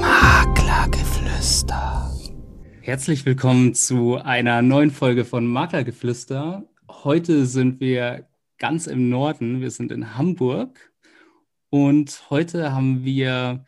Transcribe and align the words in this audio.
Maklergeflüster. 0.00 2.14
Herzlich 2.80 3.26
willkommen 3.26 3.74
zu 3.74 4.18
einer 4.18 4.62
neuen 4.62 4.92
Folge 4.92 5.24
von 5.24 5.48
Maklergeflüster. 5.48 6.68
Heute 6.88 7.46
sind 7.46 7.80
wir 7.80 8.28
ganz 8.58 8.86
im 8.86 9.08
Norden. 9.08 9.60
Wir 9.60 9.72
sind 9.72 9.90
in 9.90 10.16
Hamburg. 10.16 10.92
Und 11.70 12.30
heute 12.30 12.72
haben 12.72 13.04
wir 13.04 13.64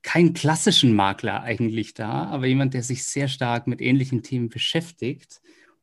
keinen 0.00 0.32
klassischen 0.32 0.94
Makler 0.94 1.42
eigentlich 1.42 1.92
da, 1.92 2.24
aber 2.28 2.46
jemand, 2.46 2.72
der 2.72 2.82
sich 2.82 3.04
sehr 3.04 3.28
stark 3.28 3.66
mit 3.66 3.82
ähnlichen 3.82 4.22
Themen 4.22 4.48
beschäftigt. 4.48 5.42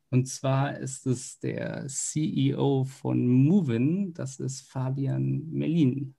Und 0.09 0.27
zwar 0.27 0.79
ist 0.79 1.05
es 1.05 1.37
der 1.37 1.85
CEO 1.87 2.85
von 2.85 3.27
Movin, 3.27 4.15
das 4.15 4.39
ist 4.39 4.61
Fabian 4.61 5.51
Merlin. 5.51 6.15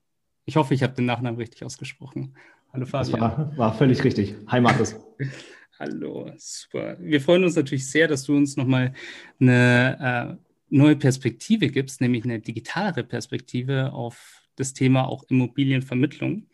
Ich 0.49 0.55
hoffe, 0.55 0.75
ich 0.75 0.83
habe 0.85 0.95
den 0.95 1.07
Nachnamen 1.07 1.39
richtig 1.39 1.65
ausgesprochen. 1.65 2.37
Hallo 2.73 2.87
Fabian. 2.87 3.21
War, 3.21 3.59
war 3.59 3.75
völlig 3.75 4.05
richtig. 4.05 4.37
Hi 4.47 4.61
Markus. 4.61 4.95
Hallo, 5.81 6.31
super. 6.39 6.97
Wir 7.01 7.21
freuen 7.21 7.43
uns 7.43 7.57
natürlich 7.57 7.91
sehr, 7.91 8.07
dass 8.07 8.23
du 8.23 8.37
uns 8.37 8.57
nochmal 8.57 8.95
eine 9.41 10.39
äh, 10.39 10.45
neue 10.69 10.95
Perspektive 10.95 11.67
gibst, 11.67 12.01
nämlich 12.01 12.23
eine 12.25 12.39
digitalere 12.39 13.03
Perspektive 13.03 13.93
auf 13.93 14.47
das 14.55 14.73
Thema 14.73 15.09
auch 15.09 15.25
Immobilienvermittlung. 15.25 16.47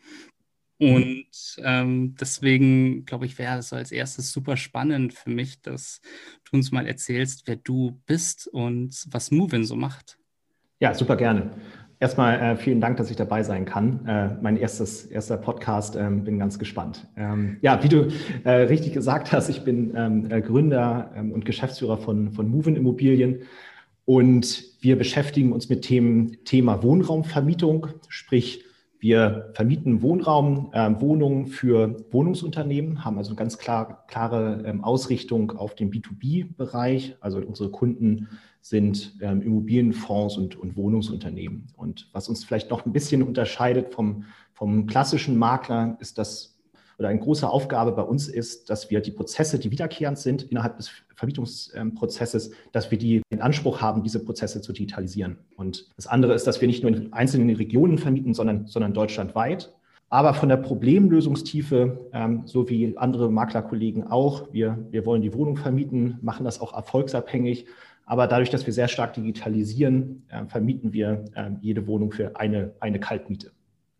Mhm. 0.79 0.93
Und 0.95 1.27
ähm, 1.59 2.15
deswegen, 2.19 3.05
glaube 3.05 3.27
ich, 3.27 3.37
wäre 3.37 3.59
es 3.59 3.73
als 3.73 3.91
erstes 3.91 4.31
super 4.31 4.57
spannend 4.57 5.13
für 5.13 5.29
mich, 5.29 5.61
dass 5.61 6.01
du 6.49 6.57
uns 6.57 6.71
mal 6.71 6.87
erzählst, 6.87 7.43
wer 7.45 7.57
du 7.57 8.01
bist 8.07 8.47
und 8.47 9.05
was 9.11 9.29
Movin 9.29 9.65
so 9.65 9.75
macht. 9.75 10.17
Ja, 10.79 10.95
super 10.95 11.15
gerne. 11.15 11.51
Erstmal 12.03 12.37
äh, 12.37 12.57
vielen 12.57 12.81
Dank, 12.81 12.97
dass 12.97 13.09
ich 13.09 13.15
dabei 13.15 13.43
sein 13.43 13.63
kann. 13.63 14.05
Äh, 14.05 14.35
mein 14.41 14.57
erstes, 14.57 15.05
erster 15.05 15.37
Podcast, 15.37 15.95
ähm, 15.95 16.25
bin 16.25 16.37
ganz 16.37 16.59
gespannt. 16.59 17.07
Ähm, 17.15 17.59
ja, 17.61 17.81
wie 17.81 17.87
du 17.87 18.09
äh, 18.43 18.51
richtig 18.51 18.91
gesagt 18.91 19.31
hast, 19.31 19.47
ich 19.47 19.63
bin 19.63 19.93
ähm, 19.95 20.29
äh, 20.29 20.41
Gründer 20.41 21.11
ähm, 21.15 21.31
und 21.31 21.45
Geschäftsführer 21.45 21.97
von, 21.97 22.33
von 22.33 22.49
Movin 22.49 22.75
Immobilien 22.75 23.43
und 24.03 24.65
wir 24.81 24.97
beschäftigen 24.97 25.53
uns 25.53 25.69
mit 25.69 25.83
Themen 25.83 26.43
Thema 26.43 26.83
Wohnraumvermietung, 26.83 27.87
sprich 28.09 28.65
wir 28.99 29.51
vermieten 29.53 30.01
Wohnraum, 30.01 30.71
äh, 30.73 30.99
Wohnungen 30.99 31.47
für 31.47 32.05
Wohnungsunternehmen, 32.11 33.05
haben 33.05 33.17
also 33.17 33.29
eine 33.29 33.37
ganz 33.37 33.57
klar, 33.57 34.05
klare 34.07 34.61
ähm, 34.65 34.83
Ausrichtung 34.83 35.51
auf 35.51 35.73
den 35.73 35.89
B2B-Bereich. 35.89 37.15
Also 37.21 37.39
unsere 37.39 37.69
Kunden 37.69 38.27
sind 38.63 39.17
ähm, 39.19 39.41
Immobilienfonds 39.41 40.37
und, 40.37 40.55
und 40.55 40.77
Wohnungsunternehmen. 40.77 41.67
Und 41.75 42.09
was 42.13 42.29
uns 42.29 42.45
vielleicht 42.45 42.69
noch 42.69 42.85
ein 42.85 42.93
bisschen 42.93 43.21
unterscheidet 43.21 43.93
vom, 43.93 44.23
vom 44.53 44.87
klassischen 44.87 45.37
Makler, 45.37 45.97
ist, 45.99 46.17
dass 46.17 46.53
oder 46.97 47.09
eine 47.09 47.19
große 47.19 47.49
Aufgabe 47.49 47.91
bei 47.91 48.03
uns 48.03 48.29
ist, 48.29 48.69
dass 48.69 48.89
wir 48.89 49.01
die 49.01 49.11
Prozesse, 49.11 49.59
die 49.59 49.71
wiederkehrend 49.71 50.17
sind 50.17 50.43
innerhalb 50.43 50.77
des 50.77 50.91
Vermietungsprozesses, 51.15 52.51
dass 52.71 52.89
wir 52.91 52.97
die 52.97 53.21
in 53.29 53.41
Anspruch 53.41 53.81
haben, 53.81 54.03
diese 54.03 54.23
Prozesse 54.23 54.61
zu 54.61 54.71
digitalisieren. 54.71 55.37
Und 55.57 55.89
das 55.97 56.07
andere 56.07 56.33
ist, 56.33 56.45
dass 56.45 56.61
wir 56.61 56.67
nicht 56.67 56.83
nur 56.83 56.95
in 56.95 57.11
einzelnen 57.11 57.53
Regionen 57.55 57.97
vermieten, 57.97 58.33
sondern, 58.33 58.67
sondern 58.67 58.93
deutschlandweit. 58.93 59.73
Aber 60.13 60.35
von 60.35 60.47
der 60.47 60.57
Problemlösungstiefe, 60.57 62.07
ähm, 62.13 62.43
so 62.45 62.69
wie 62.69 62.95
andere 62.99 63.31
Maklerkollegen 63.31 64.05
auch, 64.05 64.53
wir, 64.53 64.77
wir 64.91 65.07
wollen 65.07 65.23
die 65.23 65.33
Wohnung 65.33 65.57
vermieten, 65.57 66.19
machen 66.21 66.45
das 66.45 66.61
auch 66.61 66.71
erfolgsabhängig. 66.71 67.65
Aber 68.05 68.27
dadurch, 68.27 68.51
dass 68.51 68.67
wir 68.67 68.73
sehr 68.73 68.87
stark 68.87 69.15
digitalisieren, 69.15 70.27
äh, 70.29 70.45
vermieten 70.45 70.93
wir 70.93 71.25
äh, 71.33 71.49
jede 71.61 71.87
Wohnung 71.87 72.11
für 72.11 72.35
eine, 72.35 72.75
eine 72.79 72.99
Kaltmiete. 72.99 73.53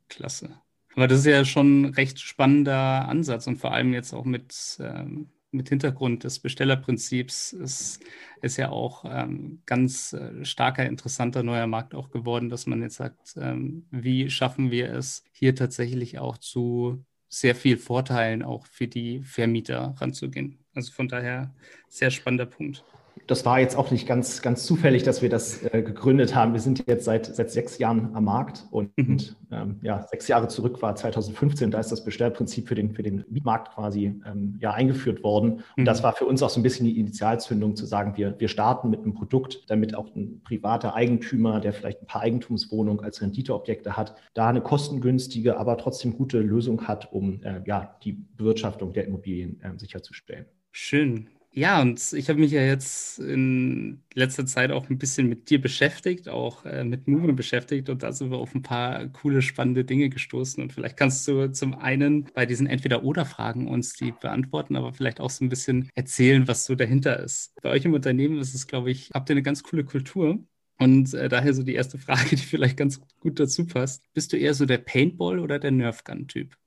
Klasse. 0.08 0.52
Aber 0.95 1.08
das 1.08 1.22
ist 1.22 1.25
ja 1.25 1.44
schon 1.45 1.81
ein 1.81 1.86
recht 1.95 2.19
spannender 2.19 3.09
Ansatz 3.09 3.47
und 3.47 3.56
vor 3.56 3.73
allem 3.73 3.91
jetzt 3.91 4.14
auch 4.14 4.25
mit, 4.25 4.78
ähm, 4.81 5.30
mit 5.54 5.70
Hintergrund 5.70 6.23
des 6.23 6.40
Bestellerprinzips 6.40 7.54
ist, 7.54 8.00
ist 8.41 8.58
ja 8.58 8.69
auch 8.69 9.06
ähm, 9.08 9.62
ganz 9.66 10.14
äh, 10.14 10.44
starker, 10.44 10.86
interessanter 10.86 11.44
neuer 11.44 11.68
Markt 11.68 11.96
auch 11.96 12.09
geworden, 12.09 12.50
dass 12.50 12.66
man 12.66 12.81
jetzt 12.81 12.96
sagt, 12.96 13.36
ähm, 13.38 13.86
wie 13.91 14.30
schaffen 14.30 14.72
wir 14.72 14.94
es, 14.94 15.24
hier 15.31 15.56
tatsächlich 15.56 16.19
auch 16.19 16.38
zu 16.38 17.03
sehr 17.30 17.56
viel 17.56 17.78
Vorteilen 17.78 18.44
auch 18.44 18.68
für 18.68 18.88
die 18.88 19.24
Vermieter 19.24 19.96
ranzugehen. 19.97 20.59
Also 20.75 20.91
von 20.91 21.08
daher 21.08 21.53
sehr 21.88 22.12
spannender 22.12 22.46
Punkt 22.46 22.84
das 23.28 23.45
war 23.45 23.59
jetzt 23.59 23.78
auch 23.78 23.91
nicht 23.91 24.07
ganz, 24.07 24.41
ganz 24.41 24.66
zufällig, 24.66 25.03
dass 25.03 25.22
wir 25.22 25.29
das 25.29 25.63
äh, 25.63 25.81
gegründet 25.81 26.35
haben. 26.35 26.53
Wir 26.53 26.59
sind 26.59 26.84
jetzt 26.88 27.06
seit, 27.06 27.25
seit 27.25 27.51
sechs 27.51 27.78
Jahren 27.78 28.16
am 28.16 28.25
Markt 28.25 28.66
und, 28.72 28.91
mhm. 28.97 29.17
ähm, 29.51 29.79
ja, 29.81 30.06
sechs 30.09 30.28
Jahre 30.28 30.47
zurück 30.47 30.81
war 30.81 30.95
2015, 30.95 31.72
da 31.72 31.79
ist 31.79 31.91
das 31.91 32.03
Bestellprinzip 32.03 32.67
für 32.67 32.75
den, 32.75 32.94
für 32.94 33.03
den 33.03 33.23
Mietmarkt 33.29 33.73
quasi 33.73 34.22
ähm, 34.25 34.57
ja, 34.59 34.72
eingeführt 34.72 35.23
worden. 35.23 35.63
Und 35.78 35.84
mhm. 35.84 35.85
das 35.85 36.03
war 36.03 36.13
für 36.13 36.25
uns 36.25 36.44
auch 36.44 36.50
so 36.50 36.59
ein 36.59 36.63
bisschen 36.63 36.85
die 36.85 37.00
Initialzündung 37.00 37.75
zu 37.75 37.85
sagen, 37.85 38.17
wir, 38.17 38.39
wir 38.39 38.50
starten 38.50 38.89
mit 38.89 39.01
einem 39.01 39.13
Produkt, 39.13 39.63
damit 39.67 39.95
auch 39.95 40.13
ein 40.16 40.41
privater 40.44 40.94
Eigentümer, 40.94 41.61
der 41.61 41.73
vielleicht 41.73 42.01
ein 42.01 42.07
paar 42.07 42.22
Eigentumswohnungen 42.22 43.03
als 43.03 43.22
Renditeobjekte 43.22 43.95
hat, 43.95 44.16
da 44.34 44.50
eine 44.50 44.61
kostengünstige, 44.61 45.57
aber 45.57 45.78
trotzdem 45.78 46.17
gute 46.17 46.40
Lösung 46.40 46.88
hat, 46.88 47.13
um 47.13 47.41
äh, 47.44 47.61
ja, 47.66 47.95
die 48.03 48.13
Bewirtschaftung 48.13 48.94
der 48.94 49.05
Immobilien 49.05 49.61
äh, 49.61 49.78
sicherzustellen. 49.78 50.45
Schön. 50.72 51.29
Ja, 51.56 51.81
und 51.81 52.14
ich 52.14 52.30
habe 52.30 52.40
mich 52.40 52.52
ja 52.52 52.64
jetzt 52.64 53.19
in 53.19 54.02
letzter 54.16 54.44
Zeit 54.47 54.72
auch 54.72 54.90
ein 54.90 54.97
bisschen 54.97 55.30
mit 55.30 55.52
dir 55.52 55.62
beschäftigt, 55.62 56.28
auch 56.28 56.66
äh, 56.66 56.84
mit 56.84 57.08
Movement 57.08 57.38
beschäftigt 57.38 57.90
und 57.90 58.02
da 58.02 58.12
sind 58.12 58.31
wir 58.31 58.40
auf 58.40 58.56
ein 58.56 58.64
paar 58.64 59.08
coole, 59.09 59.44
spannende 59.44 59.86
Dinge 59.86 60.09
gestoßen. 60.09 60.64
Und 60.64 60.74
vielleicht 60.74 60.97
kannst 60.97 61.28
du 61.28 61.52
zum 61.52 61.75
einen 61.75 62.25
bei 62.34 62.47
diesen 62.47 62.66
Entweder-Oder-Fragen 62.66 63.68
uns 63.68 63.94
die 63.94 64.14
beantworten, 64.14 64.75
aber 64.75 64.94
vielleicht 64.94 65.19
auch 65.19 65.30
so 65.30 65.46
ein 65.46 65.50
bisschen 65.50 65.90
erzählen, 65.94 66.47
was 66.47 66.66
so 66.66 66.74
dahinter 66.74 67.19
ist. 67.19 67.53
Bei 67.62 67.70
euch 67.70 67.85
im 67.85 67.94
Unternehmen 67.94 68.40
ist 68.40 68.56
es, 68.56 68.66
glaube 68.66 68.90
ich, 68.90 69.12
habt 69.14 69.30
ihr 69.30 69.35
eine 69.35 69.44
ganz 69.44 69.62
coole 69.62 69.84
Kultur. 69.85 70.44
Und 70.80 71.14
äh, 71.14 71.30
daher 71.30 71.53
so 71.53 71.62
die 71.62 71.75
erste 71.75 72.00
Frage, 72.00 72.30
die 72.35 72.38
vielleicht 72.38 72.78
ganz 72.78 73.00
gut 73.20 73.40
dazu 73.40 73.68
passt. 73.68 74.02
Bist 74.14 74.34
du 74.34 74.38
eher 74.38 74.56
so 74.56 74.66
der 74.66 74.80
Paintball- 74.80 75.40
oder 75.40 75.59
der 75.59 75.70
Nerfgun-Typ? 75.72 76.58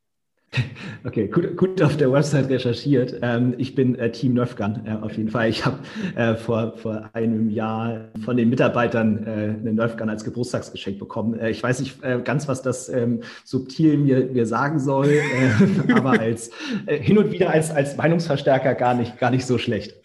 Okay, 1.05 1.29
gut, 1.29 1.57
gut 1.57 1.81
auf 1.83 1.97
der 1.97 2.11
Website 2.11 2.49
recherchiert. 2.49 3.19
Ähm, 3.23 3.55
ich 3.59 3.75
bin 3.75 3.95
äh, 3.97 4.11
Team 4.11 4.35
Nerfgun 4.35 4.81
äh, 4.87 4.91
auf 5.01 5.17
jeden 5.17 5.31
Fall. 5.31 5.49
Ich 5.49 5.65
habe 5.65 5.79
äh, 6.17 6.35
vor, 6.35 6.77
vor 6.77 7.11
einem 7.13 7.49
Jahr 7.49 8.09
von 8.25 8.37
den 8.37 8.49
Mitarbeitern 8.49 9.25
äh, 9.25 9.31
eine 9.31 9.73
Nerfgun 9.73 10.09
als 10.11 10.25
Geburtstagsgeschenk 10.25 10.99
bekommen. 10.99 11.39
Äh, 11.39 11.51
ich 11.51 11.63
weiß 11.63 11.81
nicht 11.81 12.03
äh, 12.03 12.21
ganz, 12.25 12.49
was 12.49 12.63
das 12.63 12.89
ähm, 12.89 13.21
subtil 13.45 13.99
mir, 13.99 14.27
mir 14.27 14.47
sagen 14.47 14.81
soll, 14.81 15.09
äh, 15.09 15.93
aber 15.93 16.11
als 16.21 16.51
hin 16.89 17.19
und 17.19 17.31
wieder 17.31 17.51
als, 17.51 17.71
als 17.71 17.97
Meinungsverstärker 17.97 18.75
gar 18.75 18.95
nicht, 18.95 19.19
gar 19.19 19.31
nicht 19.31 19.47
so 19.47 19.59
schlecht. 19.59 19.95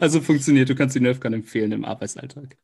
Also 0.00 0.22
funktioniert, 0.22 0.70
du 0.70 0.74
kannst 0.74 0.96
die 0.96 1.00
Nerfgun 1.00 1.34
empfehlen 1.34 1.70
im 1.72 1.84
Arbeitsalltag. 1.84 2.56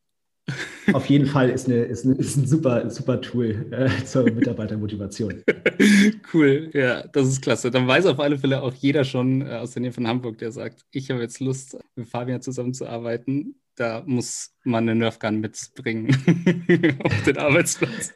Auf 0.92 1.06
jeden 1.06 1.26
Fall 1.26 1.50
ist, 1.50 1.66
eine, 1.66 1.76
ist, 1.82 2.04
eine, 2.04 2.14
ist 2.14 2.36
ein 2.36 2.46
super, 2.46 2.88
super 2.90 3.20
Tool 3.20 3.66
äh, 3.70 4.04
zur 4.04 4.24
Mitarbeitermotivation. 4.24 5.42
cool, 6.34 6.70
ja, 6.72 7.06
das 7.08 7.28
ist 7.28 7.42
klasse. 7.42 7.70
Dann 7.70 7.86
weiß 7.86 8.06
auf 8.06 8.20
alle 8.20 8.38
Fälle 8.38 8.62
auch 8.62 8.74
jeder 8.74 9.04
schon 9.04 9.42
äh, 9.42 9.54
aus 9.54 9.72
der 9.72 9.82
Nähe 9.82 9.92
von 9.92 10.06
Hamburg, 10.06 10.38
der 10.38 10.52
sagt, 10.52 10.84
ich 10.90 11.10
habe 11.10 11.20
jetzt 11.20 11.40
Lust, 11.40 11.78
mit 11.96 12.08
Fabian 12.08 12.42
zusammenzuarbeiten. 12.42 13.56
Da 13.76 14.02
muss 14.04 14.54
man 14.64 14.84
eine 14.88 14.94
Nerfgun 14.94 15.40
mitbringen 15.40 16.08
auf 17.04 17.22
den 17.22 17.38
Arbeitsplatz. 17.38 18.12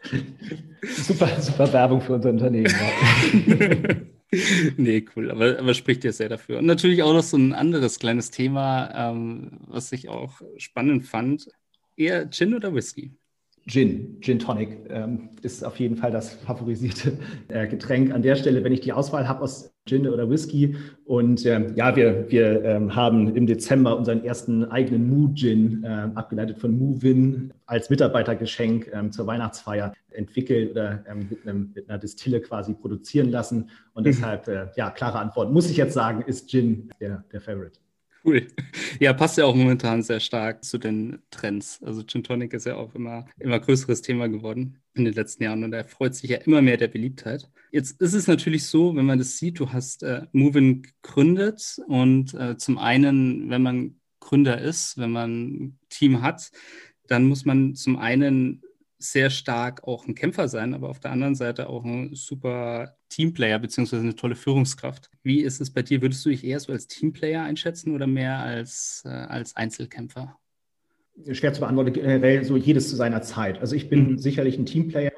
Super, 0.82 1.40
super 1.40 1.72
Werbung 1.72 2.00
für 2.00 2.14
unser 2.14 2.30
Unternehmen. 2.30 2.66
Ja. 2.66 3.94
nee, 4.76 5.04
cool, 5.16 5.30
aber, 5.30 5.58
aber 5.58 5.74
spricht 5.74 6.04
ja 6.04 6.12
sehr 6.12 6.28
dafür. 6.28 6.58
Und 6.58 6.66
natürlich 6.66 7.02
auch 7.02 7.12
noch 7.12 7.22
so 7.22 7.36
ein 7.36 7.52
anderes 7.52 7.98
kleines 7.98 8.30
Thema, 8.30 8.90
ähm, 8.94 9.60
was 9.68 9.92
ich 9.92 10.08
auch 10.08 10.42
spannend 10.58 11.06
fand. 11.06 11.48
Eher 11.96 12.28
Gin 12.30 12.54
oder 12.54 12.74
Whisky? 12.74 13.12
Gin, 13.66 14.18
Gin 14.20 14.38
Tonic 14.38 14.78
ähm, 14.90 15.30
ist 15.40 15.64
auf 15.64 15.80
jeden 15.80 15.96
Fall 15.96 16.10
das 16.10 16.34
favorisierte 16.34 17.16
äh, 17.48 17.66
Getränk. 17.66 18.12
An 18.12 18.20
der 18.20 18.36
Stelle, 18.36 18.62
wenn 18.62 18.72
ich 18.72 18.80
die 18.80 18.92
Auswahl 18.92 19.26
habe 19.26 19.40
aus 19.40 19.72
Gin 19.86 20.06
oder 20.06 20.28
Whisky. 20.28 20.76
Und 21.06 21.46
ähm, 21.46 21.74
ja, 21.74 21.96
wir, 21.96 22.30
wir 22.30 22.62
ähm, 22.62 22.94
haben 22.94 23.34
im 23.34 23.46
Dezember 23.46 23.96
unseren 23.96 24.22
ersten 24.22 24.64
eigenen 24.64 25.08
Mu 25.08 25.32
Gin, 25.34 25.82
äh, 25.82 26.10
abgeleitet 26.14 26.58
von 26.58 26.76
Mu 26.78 27.00
Win, 27.00 27.54
als 27.64 27.88
Mitarbeitergeschenk 27.88 28.90
ähm, 28.92 29.12
zur 29.12 29.26
Weihnachtsfeier 29.26 29.94
entwickelt 30.10 30.72
oder 30.72 31.02
ähm, 31.08 31.26
mit, 31.30 31.46
einem, 31.46 31.72
mit, 31.74 31.88
einer 31.88 31.98
Distille 31.98 32.42
quasi 32.42 32.74
produzieren 32.74 33.30
lassen. 33.30 33.70
Und 33.94 34.02
mhm. 34.02 34.08
deshalb, 34.08 34.46
äh, 34.48 34.66
ja, 34.76 34.90
klare 34.90 35.20
Antwort, 35.20 35.52
muss 35.52 35.70
ich 35.70 35.78
jetzt 35.78 35.94
sagen, 35.94 36.22
ist 36.26 36.50
Gin 36.50 36.90
der, 37.00 37.24
der 37.32 37.40
Favorite. 37.40 37.83
Cool. 38.24 38.46
Ja, 39.00 39.12
passt 39.12 39.36
ja 39.36 39.44
auch 39.44 39.54
momentan 39.54 40.02
sehr 40.02 40.18
stark 40.20 40.64
zu 40.64 40.78
den 40.78 41.18
Trends. 41.30 41.82
Also 41.82 42.02
Gin 42.04 42.24
Tonic 42.24 42.54
ist 42.54 42.64
ja 42.64 42.76
auch 42.76 42.94
immer, 42.94 43.26
immer 43.38 43.60
größeres 43.60 44.00
Thema 44.00 44.28
geworden 44.28 44.78
in 44.94 45.04
den 45.04 45.12
letzten 45.12 45.42
Jahren 45.42 45.62
und 45.62 45.72
er 45.74 45.84
freut 45.84 46.14
sich 46.14 46.30
ja 46.30 46.38
immer 46.38 46.62
mehr 46.62 46.78
der 46.78 46.88
Beliebtheit. 46.88 47.50
Jetzt 47.70 48.00
ist 48.00 48.14
es 48.14 48.26
natürlich 48.26 48.64
so, 48.66 48.96
wenn 48.96 49.04
man 49.04 49.18
das 49.18 49.36
sieht, 49.36 49.58
du 49.58 49.72
hast 49.72 50.04
äh, 50.04 50.22
Movin 50.32 50.82
gegründet 51.02 51.78
und 51.86 52.32
äh, 52.34 52.56
zum 52.56 52.78
einen, 52.78 53.50
wenn 53.50 53.62
man 53.62 54.00
Gründer 54.20 54.58
ist, 54.58 54.96
wenn 54.96 55.10
man 55.10 55.30
ein 55.44 55.78
Team 55.90 56.22
hat, 56.22 56.50
dann 57.08 57.24
muss 57.26 57.44
man 57.44 57.74
zum 57.74 57.98
einen 57.98 58.62
sehr 59.10 59.30
stark 59.30 59.84
auch 59.84 60.06
ein 60.06 60.14
Kämpfer 60.14 60.48
sein, 60.48 60.74
aber 60.74 60.88
auf 60.88 61.00
der 61.00 61.10
anderen 61.10 61.34
Seite 61.34 61.68
auch 61.68 61.84
ein 61.84 62.14
super 62.14 62.96
Teamplayer 63.08 63.58
beziehungsweise 63.58 64.02
eine 64.02 64.16
tolle 64.16 64.34
Führungskraft. 64.34 65.10
Wie 65.22 65.40
ist 65.40 65.60
es 65.60 65.72
bei 65.72 65.82
dir? 65.82 66.02
Würdest 66.02 66.24
du 66.24 66.30
dich 66.30 66.44
eher 66.44 66.60
so 66.60 66.72
als 66.72 66.86
Teamplayer 66.86 67.42
einschätzen 67.42 67.94
oder 67.94 68.06
mehr 68.06 68.38
als, 68.38 69.02
äh, 69.04 69.08
als 69.08 69.56
Einzelkämpfer? 69.56 70.36
Schwer 71.30 71.52
zu 71.52 71.60
beantworten, 71.60 71.92
generell 71.92 72.44
so 72.44 72.56
jedes 72.56 72.88
zu 72.88 72.96
seiner 72.96 73.22
Zeit. 73.22 73.60
Also 73.60 73.76
ich 73.76 73.88
bin 73.88 74.12
mhm. 74.12 74.18
sicherlich 74.18 74.58
ein 74.58 74.66
Teamplayer, 74.66 75.12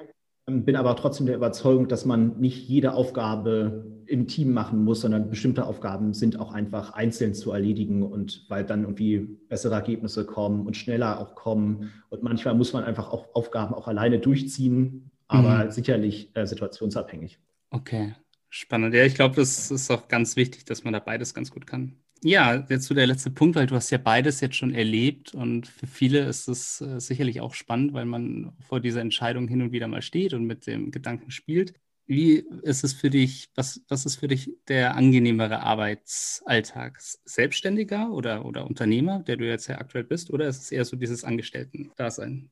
bin 0.46 0.76
aber 0.76 0.94
trotzdem 0.94 1.26
der 1.26 1.34
Überzeugung, 1.34 1.88
dass 1.88 2.04
man 2.04 2.38
nicht 2.38 2.68
jede 2.68 2.94
Aufgabe 2.94 3.84
im 4.06 4.28
Team 4.28 4.52
machen 4.52 4.84
muss, 4.84 5.00
sondern 5.00 5.28
bestimmte 5.28 5.66
Aufgaben 5.66 6.14
sind 6.14 6.38
auch 6.38 6.52
einfach 6.52 6.92
einzeln 6.92 7.34
zu 7.34 7.50
erledigen 7.50 8.04
und 8.04 8.44
weil 8.48 8.64
dann 8.64 8.82
irgendwie 8.82 9.18
bessere 9.48 9.74
Ergebnisse 9.74 10.24
kommen 10.24 10.64
und 10.64 10.76
schneller 10.76 11.18
auch 11.20 11.34
kommen. 11.34 11.92
Und 12.10 12.22
manchmal 12.22 12.54
muss 12.54 12.72
man 12.72 12.84
einfach 12.84 13.10
auch 13.10 13.34
Aufgaben 13.34 13.74
auch 13.74 13.88
alleine 13.88 14.20
durchziehen, 14.20 15.10
aber 15.26 15.64
mhm. 15.64 15.70
sicherlich 15.72 16.30
äh, 16.34 16.46
situationsabhängig. 16.46 17.40
Okay, 17.70 18.14
spannend. 18.48 18.94
Ja, 18.94 19.04
ich 19.04 19.16
glaube, 19.16 19.34
das 19.34 19.72
ist 19.72 19.90
auch 19.90 20.06
ganz 20.06 20.36
wichtig, 20.36 20.64
dass 20.64 20.84
man 20.84 20.92
da 20.92 21.00
beides 21.00 21.34
ganz 21.34 21.50
gut 21.50 21.66
kann. 21.66 21.96
Ja, 22.22 22.66
jetzt 22.68 22.86
so 22.86 22.94
der 22.94 23.06
letzte 23.06 23.30
Punkt, 23.30 23.56
weil 23.56 23.66
du 23.66 23.74
hast 23.74 23.90
ja 23.90 23.98
beides 23.98 24.40
jetzt 24.40 24.56
schon 24.56 24.74
erlebt 24.74 25.34
und 25.34 25.66
für 25.66 25.86
viele 25.86 26.20
ist 26.20 26.48
es 26.48 26.80
äh, 26.80 26.98
sicherlich 26.98 27.40
auch 27.40 27.54
spannend, 27.54 27.92
weil 27.92 28.06
man 28.06 28.52
vor 28.60 28.80
dieser 28.80 29.00
Entscheidung 29.00 29.48
hin 29.48 29.62
und 29.62 29.72
wieder 29.72 29.86
mal 29.86 30.02
steht 30.02 30.32
und 30.32 30.44
mit 30.44 30.66
dem 30.66 30.90
Gedanken 30.90 31.30
spielt. 31.30 31.74
Wie 32.06 32.44
ist 32.62 32.84
es 32.84 32.94
für 32.94 33.10
dich, 33.10 33.48
was, 33.54 33.82
was 33.88 34.06
ist 34.06 34.16
für 34.16 34.28
dich 34.28 34.50
der 34.68 34.96
angenehmere 34.96 35.60
Arbeitsalltag? 35.60 36.98
Selbstständiger 37.00 38.12
oder, 38.12 38.44
oder 38.44 38.66
Unternehmer, 38.66 39.20
der 39.20 39.36
du 39.36 39.46
jetzt 39.46 39.66
ja 39.66 39.78
aktuell 39.78 40.04
bist, 40.04 40.30
oder 40.30 40.46
ist 40.46 40.62
es 40.62 40.72
eher 40.72 40.84
so 40.84 40.96
dieses 40.96 41.24
Angestellten-Dasein? 41.24 42.50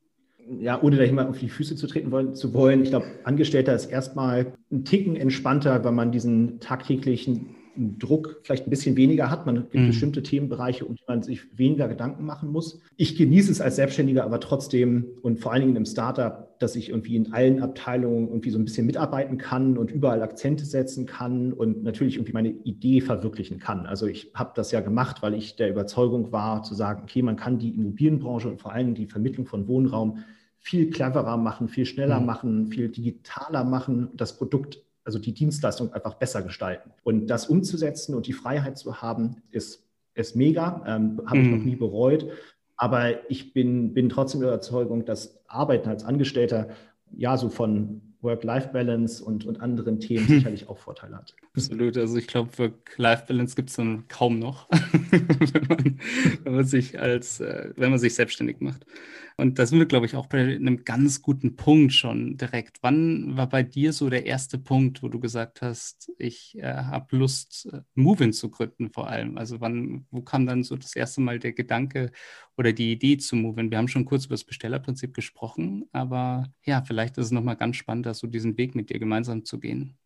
ja, 0.59 0.81
ohne 0.81 0.97
da 0.97 1.03
jemand 1.03 1.29
auf 1.29 1.39
die 1.39 1.49
Füße 1.49 1.75
zu 1.75 1.87
treten 1.87 2.11
wollen, 2.11 2.35
zu 2.35 2.53
wollen, 2.53 2.83
ich 2.83 2.89
glaube, 2.89 3.07
Angestellter 3.23 3.73
ist 3.73 3.87
erstmal 3.87 4.53
ein 4.71 4.85
Ticken 4.85 5.15
entspannter, 5.15 5.83
weil 5.83 5.91
man 5.91 6.11
diesen 6.11 6.59
tagtäglichen 6.59 7.55
Druck 7.77 8.41
vielleicht 8.43 8.67
ein 8.67 8.69
bisschen 8.69 8.95
weniger 8.97 9.29
hat. 9.29 9.45
Man 9.45 9.55
gibt 9.55 9.75
mhm. 9.75 9.87
bestimmte 9.87 10.23
Themenbereiche, 10.23 10.85
um 10.85 10.95
die 10.95 11.03
man 11.07 11.21
sich 11.23 11.57
weniger 11.57 11.87
Gedanken 11.87 12.25
machen 12.25 12.51
muss. 12.51 12.79
Ich 12.97 13.15
genieße 13.15 13.51
es 13.51 13.61
als 13.61 13.75
Selbstständiger 13.75 14.23
aber 14.23 14.39
trotzdem 14.39 15.05
und 15.21 15.39
vor 15.39 15.53
allen 15.53 15.61
Dingen 15.61 15.75
im 15.75 15.85
Startup, 15.85 16.57
dass 16.59 16.75
ich 16.75 16.89
irgendwie 16.89 17.15
in 17.15 17.33
allen 17.33 17.61
Abteilungen 17.61 18.27
irgendwie 18.29 18.49
so 18.49 18.57
ein 18.57 18.65
bisschen 18.65 18.85
mitarbeiten 18.85 19.37
kann 19.37 19.77
und 19.77 19.91
überall 19.91 20.21
Akzente 20.21 20.65
setzen 20.65 21.05
kann 21.05 21.53
und 21.53 21.83
natürlich 21.83 22.15
irgendwie 22.15 22.33
meine 22.33 22.49
Idee 22.49 23.01
verwirklichen 23.01 23.59
kann. 23.59 23.85
Also 23.85 24.07
ich 24.07 24.31
habe 24.33 24.51
das 24.55 24.71
ja 24.71 24.79
gemacht, 24.79 25.21
weil 25.21 25.33
ich 25.33 25.55
der 25.55 25.69
Überzeugung 25.69 26.31
war, 26.31 26.63
zu 26.63 26.73
sagen, 26.75 27.01
okay, 27.03 27.21
man 27.21 27.35
kann 27.35 27.59
die 27.59 27.75
Immobilienbranche 27.75 28.47
und 28.47 28.61
vor 28.61 28.71
allem 28.71 28.95
die 28.95 29.07
Vermittlung 29.07 29.45
von 29.45 29.67
Wohnraum 29.67 30.19
viel 30.65 30.89
cleverer 30.89 31.37
machen, 31.37 31.67
viel 31.67 31.85
schneller 31.85 32.19
mhm. 32.19 32.25
machen, 32.25 32.67
viel 32.67 32.89
digitaler 32.89 33.63
machen, 33.63 34.09
das 34.15 34.37
Produkt 34.37 34.84
also 35.05 35.19
die 35.19 35.33
Dienstleistung 35.33 35.93
einfach 35.93 36.15
besser 36.15 36.41
gestalten. 36.41 36.91
Und 37.03 37.27
das 37.27 37.47
umzusetzen 37.47 38.15
und 38.15 38.27
die 38.27 38.33
Freiheit 38.33 38.77
zu 38.77 39.01
haben, 39.01 39.43
ist, 39.51 39.87
ist 40.15 40.35
mega, 40.35 40.83
ähm, 40.87 41.21
habe 41.25 41.37
ich 41.37 41.47
noch 41.47 41.59
mhm. 41.59 41.65
nie 41.65 41.75
bereut. 41.75 42.27
Aber 42.75 43.29
ich 43.29 43.53
bin, 43.53 43.93
bin 43.93 44.09
trotzdem 44.09 44.41
der 44.41 44.49
Überzeugung, 44.49 45.05
dass 45.05 45.39
Arbeiten 45.47 45.89
als 45.89 46.03
Angestellter 46.03 46.69
ja 47.11 47.37
so 47.37 47.49
von 47.49 48.14
Work-Life-Balance 48.25 49.23
und, 49.23 49.45
und 49.45 49.61
anderen 49.61 50.01
Themen 50.01 50.27
sicherlich 50.27 50.67
auch 50.67 50.77
Vorteile 50.77 51.15
hat. 51.15 51.33
Absolut. 51.55 51.97
Also 51.97 52.17
ich 52.17 52.27
glaube, 52.27 52.57
Work-Life-Balance 52.57 53.55
gibt 53.55 53.69
es 53.69 53.77
dann 53.77 54.07
kaum 54.09 54.39
noch, 54.39 54.67
wenn, 55.11 55.67
man, 55.69 55.99
wenn, 56.43 56.55
man, 56.55 56.65
sich 56.65 56.99
als, 56.99 57.39
äh, 57.39 57.69
wenn 57.77 57.91
man 57.91 57.99
sich 57.99 58.13
selbstständig 58.15 58.59
macht. 58.59 58.85
Und 59.37 59.59
da 59.59 59.65
sind 59.65 59.79
wir, 59.79 59.85
glaube 59.85 60.05
ich, 60.05 60.15
auch 60.15 60.27
bei 60.27 60.55
einem 60.55 60.85
ganz 60.85 61.21
guten 61.21 61.57
Punkt 61.57 61.91
schon 61.93 62.37
direkt. 62.37 62.77
Wann 62.81 63.35
war 63.35 63.49
bei 63.49 63.63
dir 63.63 63.91
so 63.91 64.09
der 64.09 64.25
erste 64.25 64.57
Punkt, 64.57 65.03
wo 65.03 65.09
du 65.09 65.19
gesagt 65.19 65.61
hast, 65.61 66.09
ich 66.17 66.57
äh, 66.57 66.73
habe 66.73 67.17
Lust, 67.17 67.67
äh, 67.71 67.81
Movin 67.95 68.31
zu 68.31 68.49
gründen 68.49 68.91
vor 68.91 69.09
allem? 69.09 69.37
Also 69.37 69.59
wann, 69.59 70.05
wo 70.09 70.21
kam 70.21 70.45
dann 70.45 70.63
so 70.63 70.77
das 70.77 70.95
erste 70.95 71.19
Mal 71.19 71.39
der 71.39 71.51
Gedanke 71.51 72.11
oder 72.55 72.71
die 72.71 72.93
Idee 72.93 73.17
zu 73.17 73.35
Movin? 73.35 73.71
Wir 73.71 73.77
haben 73.77 73.89
schon 73.89 74.05
kurz 74.05 74.25
über 74.25 74.35
das 74.35 74.45
Bestellerprinzip 74.45 75.13
gesprochen, 75.13 75.85
aber 75.91 76.53
ja, 76.63 76.81
vielleicht 76.83 77.17
ist 77.17 77.25
es 77.25 77.31
nochmal 77.31 77.57
ganz 77.57 77.75
spannend, 77.75 78.05
so 78.15 78.27
diesen 78.27 78.57
Weg 78.57 78.75
mit 78.75 78.89
dir 78.89 78.99
gemeinsam 78.99 79.45
zu 79.45 79.59
gehen 79.59 79.97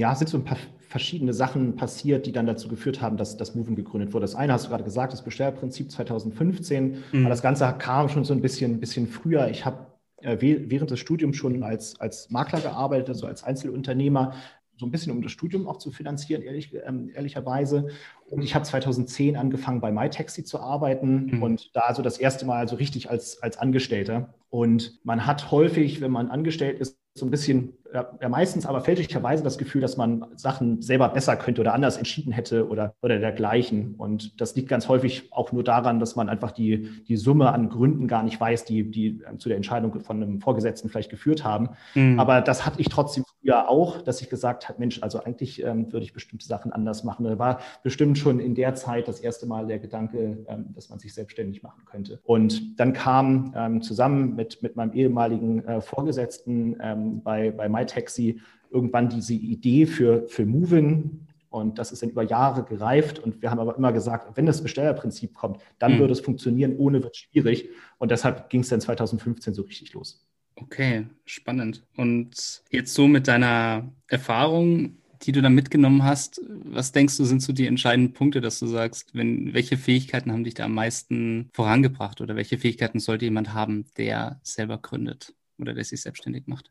ja, 0.00 0.12
es 0.12 0.18
sind 0.18 0.28
so 0.28 0.38
ein 0.38 0.44
paar 0.44 0.56
verschiedene 0.88 1.34
Sachen 1.34 1.76
passiert, 1.76 2.24
die 2.24 2.32
dann 2.32 2.46
dazu 2.46 2.68
geführt 2.68 3.02
haben, 3.02 3.18
dass 3.18 3.36
das 3.36 3.54
Movement 3.54 3.76
gegründet 3.76 4.14
wurde. 4.14 4.24
Das 4.24 4.34
eine 4.34 4.54
hast 4.54 4.64
du 4.64 4.70
gerade 4.70 4.82
gesagt, 4.82 5.12
das 5.12 5.22
Bestellprinzip 5.22 5.90
2015. 5.90 7.04
Mhm. 7.12 7.20
Aber 7.20 7.28
das 7.28 7.42
Ganze 7.42 7.70
kam 7.78 8.08
schon 8.08 8.24
so 8.24 8.32
ein 8.32 8.40
bisschen, 8.40 8.80
bisschen 8.80 9.06
früher. 9.06 9.48
Ich 9.48 9.66
habe 9.66 9.88
äh, 10.22 10.38
während 10.40 10.90
des 10.90 11.00
Studiums 11.00 11.36
schon 11.36 11.62
als, 11.62 12.00
als 12.00 12.30
Makler 12.30 12.60
gearbeitet, 12.60 13.10
also 13.10 13.26
als 13.26 13.44
Einzelunternehmer, 13.44 14.32
so 14.78 14.86
ein 14.86 14.90
bisschen 14.90 15.12
um 15.12 15.20
das 15.20 15.32
Studium 15.32 15.68
auch 15.68 15.76
zu 15.76 15.90
finanzieren, 15.90 16.40
ehrlich, 16.40 16.74
ähm, 16.86 17.10
ehrlicherweise. 17.14 17.88
Und 18.30 18.40
ich 18.40 18.54
habe 18.54 18.64
2010 18.64 19.36
angefangen 19.36 19.82
bei 19.82 19.92
MyTaxi 19.92 20.44
zu 20.44 20.60
arbeiten 20.60 21.26
mhm. 21.26 21.42
und 21.42 21.76
da 21.76 21.94
so 21.94 22.00
das 22.00 22.16
erste 22.16 22.46
Mal 22.46 22.66
so 22.68 22.76
richtig 22.76 23.10
als, 23.10 23.42
als 23.42 23.58
Angestellter. 23.58 24.32
Und 24.48 24.98
man 25.04 25.26
hat 25.26 25.50
häufig, 25.50 26.00
wenn 26.00 26.10
man 26.10 26.30
angestellt 26.30 26.80
ist, 26.80 26.99
so 27.14 27.26
ein 27.26 27.30
bisschen, 27.30 27.74
ja, 27.92 28.28
meistens 28.28 28.66
aber 28.66 28.80
fälschlicherweise 28.80 29.42
das 29.42 29.58
Gefühl, 29.58 29.80
dass 29.80 29.96
man 29.96 30.24
Sachen 30.36 30.80
selber 30.82 31.08
besser 31.08 31.36
könnte 31.36 31.60
oder 31.60 31.74
anders 31.74 31.96
entschieden 31.96 32.32
hätte 32.32 32.68
oder, 32.68 32.94
oder 33.02 33.18
dergleichen. 33.18 33.94
Und 33.96 34.40
das 34.40 34.54
liegt 34.54 34.68
ganz 34.68 34.88
häufig 34.88 35.32
auch 35.32 35.52
nur 35.52 35.64
daran, 35.64 36.00
dass 36.00 36.16
man 36.16 36.28
einfach 36.28 36.52
die, 36.52 36.88
die 37.08 37.16
Summe 37.16 37.52
an 37.52 37.68
Gründen 37.68 38.06
gar 38.08 38.22
nicht 38.22 38.40
weiß, 38.40 38.64
die, 38.64 38.90
die 38.90 39.22
zu 39.38 39.48
der 39.48 39.56
Entscheidung 39.56 40.00
von 40.00 40.22
einem 40.22 40.40
Vorgesetzten 40.40 40.88
vielleicht 40.88 41.10
geführt 41.10 41.44
haben. 41.44 41.70
Mhm. 41.94 42.20
Aber 42.20 42.40
das 42.40 42.66
hatte 42.66 42.80
ich 42.80 42.88
trotzdem 42.88 43.24
früher 43.40 43.68
auch, 43.68 44.02
dass 44.02 44.20
ich 44.20 44.30
gesagt 44.30 44.68
habe, 44.68 44.78
Mensch, 44.78 45.02
also 45.02 45.22
eigentlich 45.22 45.62
ähm, 45.62 45.92
würde 45.92 46.04
ich 46.04 46.12
bestimmte 46.12 46.46
Sachen 46.46 46.72
anders 46.72 47.04
machen. 47.04 47.24
Da 47.24 47.38
war 47.38 47.60
bestimmt 47.82 48.18
schon 48.18 48.40
in 48.40 48.54
der 48.54 48.74
Zeit 48.74 49.08
das 49.08 49.20
erste 49.20 49.46
Mal 49.46 49.66
der 49.66 49.78
Gedanke, 49.78 50.44
ähm, 50.48 50.66
dass 50.74 50.90
man 50.90 50.98
sich 50.98 51.14
selbstständig 51.14 51.62
machen 51.62 51.84
könnte. 51.84 52.20
Und 52.24 52.78
dann 52.78 52.92
kam 52.92 53.52
ähm, 53.56 53.82
zusammen 53.82 54.36
mit, 54.36 54.62
mit 54.62 54.76
meinem 54.76 54.92
ehemaligen 54.92 55.64
äh, 55.64 55.80
Vorgesetzten 55.80 56.76
ähm, 56.80 57.22
bei, 57.22 57.50
bei 57.50 57.68
MyTaxi 57.80 58.40
irgendwann 58.70 59.08
diese 59.08 59.34
Idee 59.34 59.86
für, 59.86 60.26
für 60.28 60.46
Movin. 60.46 61.26
Und 61.48 61.78
das 61.78 61.90
ist 61.90 62.02
dann 62.02 62.10
über 62.10 62.22
Jahre 62.22 62.62
gereift. 62.62 63.18
Und 63.18 63.42
wir 63.42 63.50
haben 63.50 63.58
aber 63.58 63.76
immer 63.76 63.92
gesagt, 63.92 64.36
wenn 64.36 64.46
das 64.46 64.62
Bestellerprinzip 64.62 65.34
kommt, 65.34 65.60
dann 65.78 65.94
mhm. 65.94 65.98
würde 65.98 66.12
es 66.12 66.20
funktionieren, 66.20 66.76
ohne 66.76 67.02
wird 67.02 67.14
es 67.16 67.22
schwierig. 67.22 67.68
Und 67.98 68.10
deshalb 68.12 68.48
ging 68.50 68.60
es 68.60 68.68
dann 68.68 68.80
2015 68.80 69.54
so 69.54 69.62
richtig 69.62 69.92
los. 69.92 70.26
Okay, 70.54 71.06
spannend. 71.24 71.84
Und 71.96 72.62
jetzt 72.70 72.94
so 72.94 73.08
mit 73.08 73.26
deiner 73.26 73.90
Erfahrung, 74.06 74.98
die 75.22 75.32
du 75.32 75.42
da 75.42 75.48
mitgenommen 75.48 76.04
hast, 76.04 76.40
was 76.48 76.92
denkst 76.92 77.16
du, 77.16 77.24
sind 77.24 77.42
so 77.42 77.52
die 77.52 77.66
entscheidenden 77.66 78.14
Punkte, 78.14 78.40
dass 78.40 78.58
du 78.58 78.66
sagst, 78.66 79.14
wenn, 79.14 79.52
welche 79.52 79.76
Fähigkeiten 79.76 80.32
haben 80.32 80.44
dich 80.44 80.54
da 80.54 80.64
am 80.64 80.74
meisten 80.74 81.50
vorangebracht 81.52 82.20
oder 82.20 82.36
welche 82.36 82.58
Fähigkeiten 82.58 83.00
sollte 83.00 83.24
jemand 83.24 83.52
haben, 83.52 83.86
der 83.96 84.40
selber 84.42 84.78
gründet 84.78 85.34
oder 85.58 85.74
der 85.74 85.84
sich 85.84 86.00
selbstständig 86.00 86.46
macht? 86.46 86.70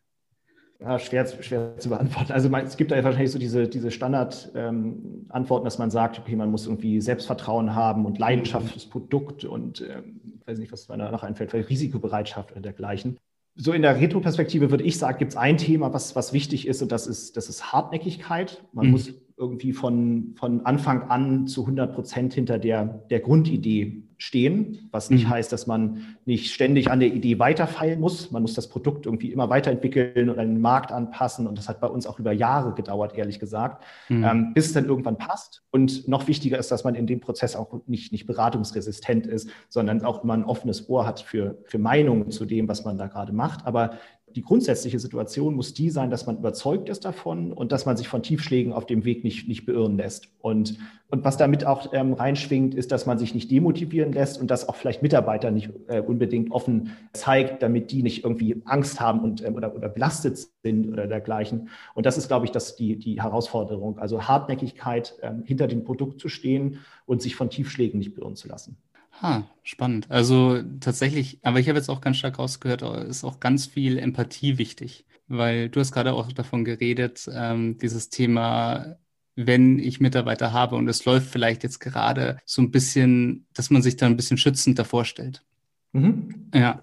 Ja, 0.81 0.98
schwer, 0.98 1.27
schwer 1.27 1.77
zu 1.77 1.89
beantworten. 1.89 2.31
Also 2.31 2.50
es 2.55 2.77
gibt 2.77 2.91
da 2.91 3.03
wahrscheinlich 3.03 3.31
so 3.31 3.39
diese, 3.39 3.67
diese 3.67 3.91
Standard-Antworten, 3.91 5.63
ähm, 5.63 5.63
dass 5.65 5.77
man 5.77 5.91
sagt, 5.91 6.19
okay, 6.19 6.38
man 6.38 6.50
muss 6.50 6.67
irgendwie 6.67 7.01
Selbstvertrauen 7.01 7.75
haben 7.75 8.05
und 8.05 8.17
Leidenschaft 8.17 8.69
fürs 8.69 8.86
Produkt 8.86 9.43
und 9.43 9.81
ähm, 9.81 10.21
weiß 10.45 10.57
nicht, 10.57 10.71
was 10.71 10.88
mir 10.88 10.98
danach 10.98 11.24
einfällt, 11.24 11.51
vielleicht 11.51 11.69
Risikobereitschaft 11.69 12.53
oder 12.53 12.62
dergleichen. 12.62 13.17
So 13.55 13.74
in 13.74 13.81
der 13.81 14.00
Retro-Perspektive 14.00 14.71
würde 14.71 14.86
ich 14.86 14.98
sagen, 14.98 15.17
gibt 15.17 15.31
es 15.31 15.38
ein 15.38 15.57
Thema, 15.57 15.91
was, 15.93 16.15
was 16.15 16.31
wichtig 16.31 16.65
ist 16.65 16.81
und 16.81 16.93
das 16.93 17.07
ist, 17.07 17.36
das 17.36 17.50
ist 17.50 17.74
Hartnäckigkeit. 17.74 18.63
Man 18.71 18.86
mhm. 18.86 18.91
muss 18.93 19.13
irgendwie 19.36 19.74
von, 19.74 20.33
von 20.38 20.65
Anfang 20.65 21.09
an 21.09 21.45
zu 21.45 21.62
100 21.62 21.93
Prozent 21.93 22.33
hinter 22.33 22.57
der, 22.57 22.86
der 22.86 23.19
Grundidee 23.19 24.03
stehen, 24.19 24.89
was 24.91 25.09
nicht 25.09 25.25
mhm. 25.25 25.29
heißt, 25.29 25.51
dass 25.51 25.65
man 25.65 26.17
nicht 26.25 26.53
ständig 26.53 26.91
an 26.91 26.99
der 26.99 27.07
Idee 27.07 27.39
weiterfeilen 27.39 28.01
muss. 28.01 28.31
Man 28.31 28.41
muss 28.41 28.53
das 28.53 28.67
Produkt 28.67 29.05
irgendwie 29.05 29.31
immer 29.31 29.49
weiterentwickeln 29.49 30.29
und 30.29 30.38
an 30.38 30.49
den 30.49 30.61
Markt 30.61 30.91
anpassen. 30.91 31.47
Und 31.47 31.57
das 31.57 31.69
hat 31.69 31.79
bei 31.79 31.88
uns 31.88 32.05
auch 32.05 32.19
über 32.19 32.33
Jahre 32.33 32.73
gedauert, 32.73 33.17
ehrlich 33.17 33.39
gesagt, 33.39 33.85
mhm. 34.09 34.23
ähm, 34.25 34.53
bis 34.53 34.67
es 34.67 34.73
dann 34.73 34.85
irgendwann 34.85 35.17
passt. 35.17 35.63
Und 35.71 36.09
noch 36.09 36.27
wichtiger 36.27 36.59
ist, 36.59 36.69
dass 36.69 36.83
man 36.83 36.95
in 36.95 37.07
dem 37.07 37.21
Prozess 37.21 37.55
auch 37.55 37.79
nicht, 37.88 38.11
nicht 38.11 38.27
beratungsresistent 38.27 39.25
ist, 39.25 39.49
sondern 39.69 40.03
auch 40.03 40.21
immer 40.21 40.33
ein 40.33 40.43
offenes 40.43 40.89
Ohr 40.89 41.07
hat 41.07 41.21
für, 41.21 41.57
für 41.63 41.79
Meinungen 41.79 42.29
zu 42.29 42.43
dem, 42.43 42.67
was 42.67 42.83
man 42.83 42.97
da 42.97 43.07
gerade 43.07 43.31
macht. 43.31 43.65
Aber 43.65 43.91
die 44.36 44.41
grundsätzliche 44.41 45.00
Situation 45.00 45.55
muss 45.55 45.74
die 45.74 45.89
sein, 45.89 46.09
dass 46.09 46.25
man 46.25 46.38
überzeugt 46.38 46.89
ist 46.89 47.05
davon 47.05 47.51
und 47.53 47.71
dass 47.71 47.86
man 47.86 47.98
sich 47.98 48.07
von 48.07 48.24
Tiefschlägen 48.24 48.74
auf 48.74 48.86
dem 48.86 49.05
Weg 49.05 49.24
nicht, 49.24 49.48
nicht 49.48 49.65
beirren 49.65 49.98
lässt. 49.98 50.29
Und, 50.39 50.77
und 51.09 51.24
was 51.24 51.38
damit 51.38 51.65
auch 51.65 51.93
ähm, 51.93 52.13
reinschwingt, 52.13 52.75
ist, 52.75 52.91
dass 52.91 53.05
man 53.05 53.17
sich 53.17 53.33
nicht 53.33 53.51
demotivieren 53.51 54.13
lässt 54.13 54.39
und 54.39 54.50
dass 54.51 54.67
auch 54.69 54.75
vielleicht 54.75 55.01
Mitarbeiter 55.01 55.51
nicht 55.51 55.69
äh, 55.88 56.01
unbedingt 56.01 56.51
offen 56.51 56.91
zeigt, 57.13 57.62
damit 57.63 57.91
die 57.91 58.03
nicht 58.03 58.24
irgendwie 58.24 58.62
Angst 58.65 59.00
haben 59.00 59.19
und, 59.21 59.43
ähm, 59.43 59.55
oder, 59.55 59.75
oder 59.75 59.89
belastet 59.89 60.38
sind 60.63 60.91
oder 60.91 61.07
dergleichen. 61.07 61.69
Und 61.95 62.05
das 62.05 62.17
ist, 62.17 62.27
glaube 62.27 62.45
ich, 62.45 62.51
das 62.51 62.75
die, 62.75 62.98
die 62.98 63.21
Herausforderung. 63.21 64.00
Also 64.00 64.27
Hartnäckigkeit, 64.27 65.15
ähm, 65.21 65.43
hinter 65.45 65.67
dem 65.67 65.83
Produkt 65.83 66.19
zu 66.19 66.29
stehen 66.29 66.79
und 67.05 67.21
sich 67.21 67.36
von 67.36 67.50
Tiefschlägen 67.50 68.00
nicht 68.00 68.15
beirren 68.15 68.36
zu 68.36 68.48
lassen. 68.48 68.77
Ah, 69.21 69.43
spannend. 69.63 70.09
Also 70.09 70.61
tatsächlich, 70.79 71.39
aber 71.43 71.59
ich 71.59 71.67
habe 71.67 71.77
jetzt 71.77 71.89
auch 71.89 72.01
ganz 72.01 72.17
stark 72.17 72.39
rausgehört, 72.39 72.81
ist 73.07 73.23
auch 73.23 73.39
ganz 73.39 73.65
viel 73.65 73.97
Empathie 73.97 74.57
wichtig, 74.57 75.05
weil 75.27 75.69
du 75.69 75.79
hast 75.79 75.91
gerade 75.91 76.13
auch 76.13 76.31
davon 76.31 76.63
geredet, 76.63 77.29
ähm, 77.33 77.77
dieses 77.77 78.09
Thema, 78.09 78.95
wenn 79.35 79.77
ich 79.77 79.99
Mitarbeiter 79.99 80.53
habe 80.53 80.75
und 80.75 80.88
es 80.88 81.03
läuft 81.05 81.29
vielleicht 81.29 81.63
jetzt 81.63 81.79
gerade 81.79 82.38
so 82.45 82.61
ein 82.61 82.71
bisschen, 82.71 83.45
dass 83.53 83.69
man 83.69 83.81
sich 83.81 83.97
da 83.97 84.05
ein 84.05 84.15
bisschen 84.15 84.38
schützend 84.38 84.79
davor 84.79 85.03
stellt. 85.05 85.43
Mhm. 85.91 86.49
Ja, 86.53 86.79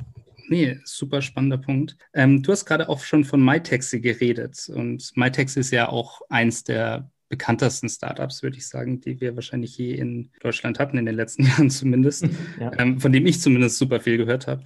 Nee, 0.49 0.79
super 0.85 1.23
spannender 1.23 1.59
Punkt. 1.59 1.97
Ähm, 2.15 2.43
du 2.43 2.53
hast 2.53 2.67
gerade 2.67 2.89
auch 2.89 3.01
schon 3.01 3.25
von 3.25 3.45
MyTaxi 3.45 4.01
geredet 4.01 4.69
und 4.73 5.11
MyTaxi 5.17 5.61
ist 5.61 5.73
ja 5.73 5.89
auch 5.89 6.21
eins 6.29 6.63
der 6.63 7.11
bekanntesten 7.29 7.89
Startups, 7.89 8.43
würde 8.43 8.57
ich 8.57 8.69
sagen, 8.69 9.01
die 9.01 9.21
wir 9.21 9.35
wahrscheinlich 9.35 9.77
je 9.77 9.95
in 9.95 10.31
Deutschland 10.41 10.79
hatten, 10.79 10.99
in 10.99 11.07
den 11.07 11.15
letzten 11.15 11.43
Jahren 11.47 11.71
zumindest, 11.71 12.27
ja. 12.61 12.73
ähm, 12.79 13.01
von 13.01 13.13
dem 13.13 13.27
ich 13.27 13.41
zumindest 13.41 13.79
super 13.79 14.01
viel 14.01 14.17
gehört 14.17 14.47
habe. 14.47 14.63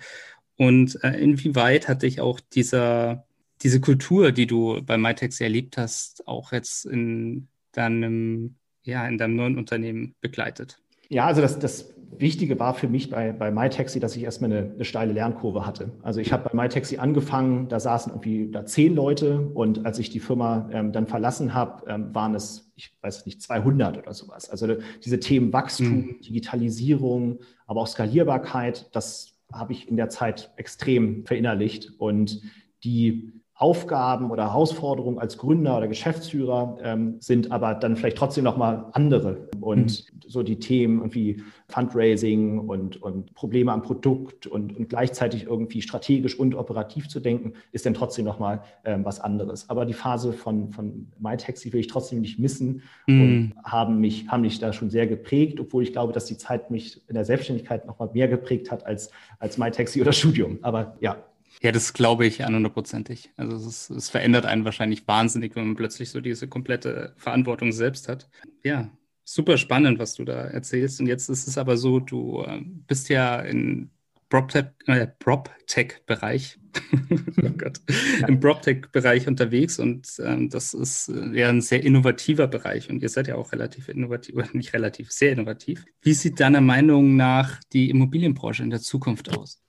Und 0.57 1.02
äh, 1.02 1.19
inwieweit 1.19 1.88
hat 1.88 2.02
dich 2.02 2.21
auch 2.21 2.38
dieser, 2.38 3.26
diese 3.62 3.81
Kultur, 3.81 4.33
die 4.33 4.47
du 4.47 4.83
bei 4.83 4.99
MyTaxi 4.99 5.43
erlebt 5.43 5.79
hast, 5.79 6.26
auch 6.29 6.52
jetzt 6.52 6.85
in 6.85 7.49
deinem, 7.73 8.57
ja, 8.83 9.07
in 9.09 9.17
deinem 9.17 9.37
neuen 9.37 9.57
Unternehmen 9.57 10.14
begleitet? 10.21 10.79
Ja, 11.09 11.26
also 11.26 11.40
das, 11.40 11.59
das 11.59 11.95
Wichtige 12.17 12.59
war 12.59 12.75
für 12.75 12.88
mich 12.88 13.09
bei, 13.09 13.33
bei 13.33 13.50
MyTaxi, 13.50 14.00
dass 14.00 14.17
ich 14.17 14.25
erstmal 14.25 14.52
eine, 14.52 14.73
eine 14.73 14.85
steile 14.85 15.12
Lernkurve 15.12 15.64
hatte. 15.64 15.93
Also 16.02 16.21
ich 16.21 16.33
habe 16.33 16.49
bei 16.49 16.62
MyTaxi 16.62 16.99
angefangen, 16.99 17.69
da 17.69 17.79
saßen 17.79 18.12
irgendwie 18.12 18.50
da 18.50 18.67
zehn 18.67 18.95
Leute 18.95 19.40
und 19.55 19.87
als 19.87 19.99
ich 19.99 20.11
die 20.11 20.21
Firma 20.21 20.69
ähm, 20.73 20.93
dann 20.93 21.07
verlassen 21.07 21.55
habe, 21.55 21.88
ähm, 21.88 22.14
waren 22.14 22.35
es, 22.35 22.73
ich 22.75 22.93
weiß 23.00 23.26
nicht, 23.26 23.40
200 23.40 23.99
oder 23.99 24.12
sowas. 24.12 24.50
Also 24.50 24.76
diese 25.05 25.21
Themen 25.21 25.52
Wachstum, 25.52 25.87
mhm. 25.87 26.21
Digitalisierung, 26.21 27.40
aber 27.67 27.81
auch 27.81 27.87
Skalierbarkeit, 27.87 28.95
das 28.95 29.37
habe 29.52 29.73
ich 29.73 29.88
in 29.88 29.97
der 29.97 30.09
Zeit 30.09 30.52
extrem 30.57 31.25
verinnerlicht 31.26 31.93
und 31.99 32.43
die 32.85 33.39
Aufgaben 33.61 34.31
oder 34.31 34.45
Herausforderungen 34.45 35.19
als 35.19 35.37
Gründer 35.37 35.76
oder 35.76 35.87
Geschäftsführer 35.87 36.79
ähm, 36.83 37.17
sind 37.21 37.52
aber 37.52 37.75
dann 37.75 37.95
vielleicht 37.95 38.17
trotzdem 38.17 38.43
nochmal 38.43 38.87
andere. 38.93 39.50
Und 39.61 40.11
mhm. 40.11 40.21
so 40.26 40.43
die 40.43 40.59
Themen 40.59 41.14
wie 41.14 41.43
Fundraising 41.69 42.59
und, 42.59 43.02
und 43.02 43.35
Probleme 43.35 43.71
am 43.71 43.83
Produkt 43.83 44.47
und, 44.47 44.75
und 44.75 44.88
gleichzeitig 44.88 45.45
irgendwie 45.45 45.83
strategisch 45.83 46.40
und 46.40 46.55
operativ 46.55 47.09
zu 47.09 47.21
denken, 47.21 47.52
ist 47.71 47.85
dann 47.85 47.93
trotzdem 47.93 48.25
nochmal 48.25 48.62
ähm, 48.87 49.05
was 49.05 49.21
anderes. 49.21 49.69
Aber 49.69 49.85
die 49.85 49.93
Phase 49.93 50.33
von, 50.33 50.73
von 50.73 51.09
MyTaxi 51.19 51.71
will 51.75 51.81
ich 51.81 51.88
trotzdem 51.88 52.23
nicht 52.23 52.38
missen 52.38 52.83
mhm. 53.07 53.23
und 53.23 53.52
haben 53.62 54.00
mich, 54.00 54.26
haben 54.29 54.40
mich 54.40 54.59
da 54.59 54.73
schon 54.73 54.88
sehr 54.88 55.07
geprägt, 55.07 55.61
obwohl 55.61 55.83
ich 55.83 55.93
glaube, 55.93 56.14
dass 56.14 56.25
die 56.25 56.38
Zeit 56.38 56.71
mich 56.71 57.07
in 57.09 57.14
der 57.14 57.26
Selbstständigkeit 57.26 57.87
nochmal 57.87 58.09
mehr 58.14 58.29
geprägt 58.29 58.71
hat 58.71 58.87
als, 58.87 59.11
als 59.38 59.59
MyTaxi 59.59 60.00
oder 60.00 60.12
Studium. 60.12 60.61
Aber 60.62 60.97
ja, 61.00 61.19
ja, 61.62 61.73
das 61.73 61.92
glaube 61.92 62.26
ich 62.26 62.45
an 62.45 62.54
hundertprozentig. 62.54 63.30
Also 63.37 63.57
es, 63.57 63.66
ist, 63.66 63.90
es, 63.90 64.11
verändert 64.11 64.47
einen 64.47 64.64
wahrscheinlich 64.64 65.07
wahnsinnig, 65.07 65.57
wenn 65.57 65.66
man 65.66 65.76
plötzlich 65.76 66.11
so 66.11 66.21
diese 66.21 66.49
komplette 66.49 67.14
Verantwortung 67.16 67.73
selbst 67.73 68.09
hat. 68.09 68.28
Ja, 68.62 68.90
super 69.25 69.59
spannend, 69.59 69.99
was 69.99 70.14
du 70.14 70.25
da 70.25 70.47
erzählst. 70.47 71.00
Und 71.00 71.07
jetzt 71.07 71.28
ist 71.28 71.47
es 71.47 71.59
aber 71.59 71.76
so, 71.76 72.00
du 72.00 72.42
äh, 72.42 72.61
bist 72.62 73.09
ja 73.09 73.40
in 73.40 73.90
PropTech-Bereich, 74.30 76.59
äh, 76.59 77.16
oh 77.45 77.50
Gott, 77.59 77.80
im 78.26 78.40
PropTech-Bereich 78.40 79.26
unterwegs 79.26 79.78
und 79.78 80.07
ähm, 80.25 80.49
das 80.49 80.73
ist 80.73 81.09
äh, 81.09 81.38
ja 81.38 81.49
ein 81.49 81.61
sehr 81.61 81.83
innovativer 81.83 82.47
Bereich 82.47 82.88
und 82.88 83.02
ihr 83.02 83.09
seid 83.09 83.26
ja 83.26 83.35
auch 83.35 83.52
relativ 83.52 83.88
innovativ, 83.88 84.37
oder 84.37 84.49
nicht 84.52 84.73
relativ, 84.73 85.11
sehr 85.11 85.33
innovativ. 85.33 85.85
Wie 86.00 86.14
sieht 86.14 86.38
deiner 86.38 86.61
Meinung 86.61 87.16
nach 87.16 87.59
die 87.73 87.90
Immobilienbranche 87.90 88.62
in 88.62 88.71
der 88.71 88.80
Zukunft 88.80 89.37
aus? 89.37 89.61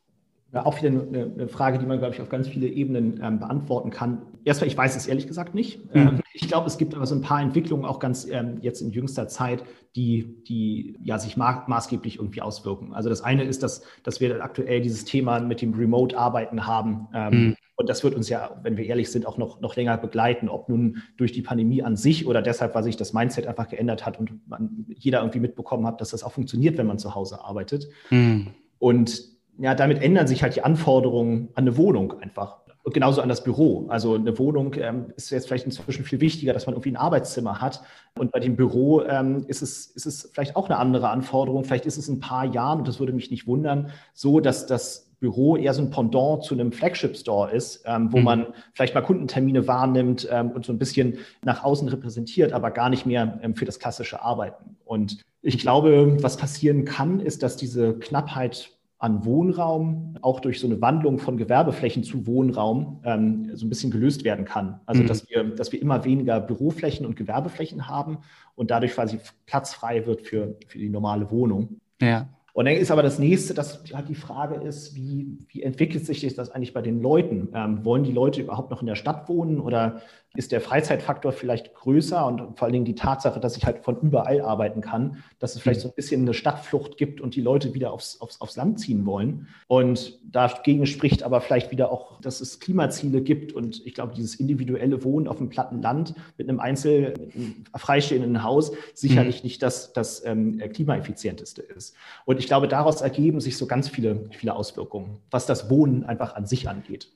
Auch 0.53 0.77
wieder 0.81 0.89
eine, 0.89 1.31
eine, 1.33 1.47
Frage, 1.47 1.79
die 1.79 1.85
man, 1.85 1.99
glaube 1.99 2.13
ich, 2.13 2.21
auf 2.21 2.27
ganz 2.27 2.47
viele 2.47 2.67
Ebenen 2.67 3.21
ähm, 3.23 3.39
beantworten 3.39 3.89
kann. 3.89 4.23
Erstmal, 4.43 4.67
ich 4.67 4.77
weiß 4.77 4.97
es 4.97 5.07
ehrlich 5.07 5.27
gesagt 5.27 5.55
nicht. 5.55 5.85
Mhm. 5.93 6.01
Ähm, 6.01 6.21
ich 6.33 6.47
glaube, 6.47 6.67
es 6.67 6.77
gibt 6.77 6.93
aber 6.93 7.05
so 7.05 7.15
ein 7.15 7.21
paar 7.21 7.41
Entwicklungen 7.41 7.85
auch 7.85 7.99
ganz 7.99 8.27
ähm, 8.29 8.57
jetzt 8.61 8.81
in 8.81 8.89
jüngster 8.89 9.29
Zeit, 9.29 9.63
die, 9.95 10.43
die 10.43 10.97
ja 11.01 11.19
sich 11.19 11.37
ma 11.37 11.63
maßgeblich 11.67 12.17
irgendwie 12.17 12.41
auswirken. 12.41 12.93
Also 12.93 13.07
das 13.07 13.21
eine 13.21 13.43
ist, 13.43 13.63
dass, 13.63 13.83
dass 14.03 14.19
wir 14.19 14.43
aktuell 14.43 14.81
dieses 14.81 15.05
Thema 15.05 15.39
mit 15.39 15.61
dem 15.61 15.73
Remote-Arbeiten 15.73 16.67
haben. 16.67 17.07
Ähm, 17.13 17.33
mhm. 17.33 17.55
Und 17.75 17.89
das 17.89 18.03
wird 18.03 18.13
uns 18.13 18.29
ja, 18.29 18.59
wenn 18.61 18.77
wir 18.77 18.85
ehrlich 18.85 19.09
sind, 19.09 19.25
auch 19.25 19.37
noch, 19.37 19.61
noch 19.61 19.75
länger 19.75 19.97
begleiten, 19.97 20.49
ob 20.49 20.69
nun 20.69 21.01
durch 21.17 21.31
die 21.31 21.41
Pandemie 21.41 21.81
an 21.81 21.95
sich 21.95 22.27
oder 22.27 22.41
deshalb, 22.41 22.75
weil 22.75 22.83
sich 22.83 22.97
das 22.97 23.13
Mindset 23.13 23.47
einfach 23.47 23.69
geändert 23.69 24.05
hat 24.05 24.19
und 24.19 24.47
man, 24.47 24.85
jeder 24.87 25.21
irgendwie 25.21 25.39
mitbekommen 25.39 25.87
hat, 25.87 26.01
dass 26.01 26.09
das 26.09 26.23
auch 26.23 26.33
funktioniert, 26.33 26.77
wenn 26.77 26.87
man 26.87 26.99
zu 26.99 27.15
Hause 27.15 27.43
arbeitet. 27.43 27.87
Mhm. 28.09 28.49
Und 28.77 29.31
ja, 29.61 29.75
damit 29.75 30.01
ändern 30.01 30.27
sich 30.27 30.41
halt 30.43 30.55
die 30.55 30.63
Anforderungen 30.63 31.49
an 31.53 31.65
eine 31.65 31.77
Wohnung 31.77 32.19
einfach. 32.19 32.57
Und 32.83 32.95
genauso 32.95 33.21
an 33.21 33.29
das 33.29 33.43
Büro. 33.43 33.85
Also 33.89 34.15
eine 34.15 34.37
Wohnung 34.39 34.73
ähm, 34.79 35.13
ist 35.15 35.29
jetzt 35.29 35.47
vielleicht 35.47 35.65
inzwischen 35.65 36.03
viel 36.03 36.19
wichtiger, 36.19 36.51
dass 36.51 36.65
man 36.65 36.73
irgendwie 36.73 36.91
ein 36.91 36.97
Arbeitszimmer 36.97 37.61
hat. 37.61 37.83
Und 38.17 38.31
bei 38.31 38.39
dem 38.39 38.55
Büro 38.55 39.03
ähm, 39.03 39.45
ist, 39.47 39.61
es, 39.61 39.85
ist 39.85 40.07
es 40.07 40.31
vielleicht 40.33 40.55
auch 40.55 40.67
eine 40.67 40.79
andere 40.79 41.09
Anforderung. 41.09 41.63
Vielleicht 41.63 41.85
ist 41.85 41.97
es 41.97 42.07
in 42.07 42.15
ein 42.15 42.19
paar 42.19 42.45
Jahren, 42.45 42.79
und 42.79 42.87
das 42.87 42.99
würde 42.99 43.13
mich 43.13 43.29
nicht 43.29 43.45
wundern, 43.45 43.91
so, 44.15 44.39
dass 44.39 44.65
das 44.65 45.11
Büro 45.19 45.55
eher 45.55 45.75
so 45.75 45.83
ein 45.83 45.91
Pendant 45.91 46.43
zu 46.43 46.55
einem 46.55 46.71
Flagship-Store 46.71 47.51
ist, 47.51 47.83
ähm, 47.85 48.11
wo 48.11 48.17
mhm. 48.17 48.23
man 48.23 48.47
vielleicht 48.73 48.95
mal 48.95 49.01
Kundentermine 49.01 49.67
wahrnimmt 49.67 50.27
ähm, 50.31 50.49
und 50.49 50.65
so 50.65 50.73
ein 50.73 50.79
bisschen 50.79 51.19
nach 51.43 51.63
außen 51.63 51.87
repräsentiert, 51.87 52.51
aber 52.51 52.71
gar 52.71 52.89
nicht 52.89 53.05
mehr 53.05 53.39
ähm, 53.43 53.55
für 53.55 53.65
das 53.65 53.77
klassische 53.77 54.23
Arbeiten. 54.23 54.77
Und 54.85 55.21
ich 55.43 55.59
glaube, 55.59 56.17
was 56.21 56.37
passieren 56.37 56.85
kann, 56.85 57.19
ist, 57.19 57.43
dass 57.43 57.57
diese 57.57 57.93
Knappheit 57.99 58.71
an 59.01 59.25
Wohnraum 59.25 60.13
auch 60.21 60.39
durch 60.41 60.59
so 60.59 60.67
eine 60.67 60.79
Wandlung 60.79 61.17
von 61.17 61.35
Gewerbeflächen 61.35 62.03
zu 62.03 62.27
Wohnraum 62.27 63.01
ähm, 63.03 63.49
so 63.55 63.65
ein 63.65 63.69
bisschen 63.69 63.89
gelöst 63.89 64.23
werden 64.23 64.45
kann. 64.45 64.79
Also 64.85 65.01
mhm. 65.01 65.07
dass 65.07 65.27
wir, 65.27 65.43
dass 65.43 65.71
wir 65.71 65.81
immer 65.81 66.05
weniger 66.05 66.39
Büroflächen 66.39 67.07
und 67.07 67.15
Gewerbeflächen 67.15 67.87
haben 67.87 68.19
und 68.53 68.69
dadurch 68.69 68.93
quasi 68.93 69.17
Platz 69.47 69.73
frei 69.73 70.05
wird 70.05 70.21
für, 70.21 70.55
für 70.67 70.77
die 70.77 70.87
normale 70.87 71.31
Wohnung. 71.31 71.79
Ja. 71.99 72.29
Und 72.53 72.65
dann 72.65 72.75
ist 72.75 72.91
aber 72.91 73.03
das 73.03 73.19
nächste, 73.19 73.53
dass 73.53 73.83
halt 73.93 74.09
die 74.09 74.15
Frage 74.15 74.55
ist, 74.55 74.95
wie, 74.95 75.37
wie 75.47 75.63
entwickelt 75.63 76.05
sich 76.05 76.21
das 76.35 76.51
eigentlich 76.51 76.73
bei 76.73 76.81
den 76.81 77.01
Leuten? 77.01 77.49
Ähm, 77.53 77.85
wollen 77.85 78.03
die 78.03 78.11
Leute 78.11 78.41
überhaupt 78.41 78.71
noch 78.71 78.81
in 78.81 78.87
der 78.87 78.95
Stadt 78.95 79.29
wohnen 79.29 79.59
oder 79.59 80.01
ist 80.33 80.53
der 80.53 80.61
Freizeitfaktor 80.61 81.33
vielleicht 81.33 81.73
größer 81.73 82.25
und 82.25 82.57
vor 82.57 82.63
allen 82.63 82.71
Dingen 82.71 82.85
die 82.85 82.95
Tatsache, 82.95 83.41
dass 83.41 83.57
ich 83.57 83.65
halt 83.65 83.83
von 83.83 83.99
überall 83.99 84.39
arbeiten 84.39 84.79
kann, 84.79 85.23
dass 85.39 85.55
es 85.55 85.61
vielleicht 85.61 85.81
so 85.81 85.89
ein 85.89 85.93
bisschen 85.93 86.21
eine 86.21 86.33
Stadtflucht 86.33 86.95
gibt 86.95 87.19
und 87.19 87.35
die 87.35 87.41
Leute 87.41 87.73
wieder 87.73 87.91
aufs, 87.91 88.21
aufs, 88.21 88.39
aufs 88.39 88.55
Land 88.55 88.79
ziehen 88.79 89.05
wollen. 89.05 89.47
Und 89.67 90.19
dagegen 90.23 90.85
spricht 90.85 91.23
aber 91.23 91.41
vielleicht 91.41 91.71
wieder 91.71 91.91
auch, 91.91 92.21
dass 92.21 92.39
es 92.39 92.61
Klimaziele 92.61 93.21
gibt 93.21 93.51
und 93.51 93.85
ich 93.85 93.93
glaube, 93.93 94.13
dieses 94.15 94.35
individuelle 94.35 95.03
Wohnen 95.03 95.27
auf 95.27 95.39
einem 95.39 95.49
platten 95.49 95.81
Land 95.81 96.13
mit 96.37 96.47
einem 96.47 96.61
einzel 96.61 97.13
mit 97.17 97.35
einem 97.35 97.63
freistehenden 97.75 98.41
Haus 98.41 98.71
sicherlich 98.93 99.43
mhm. 99.43 99.47
nicht 99.47 99.63
das, 99.63 99.91
das 99.91 100.25
ähm, 100.25 100.59
klimaeffizienteste 100.59 101.61
ist. 101.61 101.93
Und 102.23 102.39
ich 102.41 102.47
glaube, 102.47 102.67
daraus 102.67 103.01
ergeben 103.01 103.39
sich 103.39 103.55
so 103.55 103.67
ganz 103.67 103.87
viele, 103.87 104.25
viele 104.31 104.55
Auswirkungen, 104.55 105.19
was 105.29 105.45
das 105.45 105.69
Wohnen 105.69 106.03
einfach 106.03 106.35
an 106.35 106.47
sich 106.47 106.67
angeht. 106.67 107.07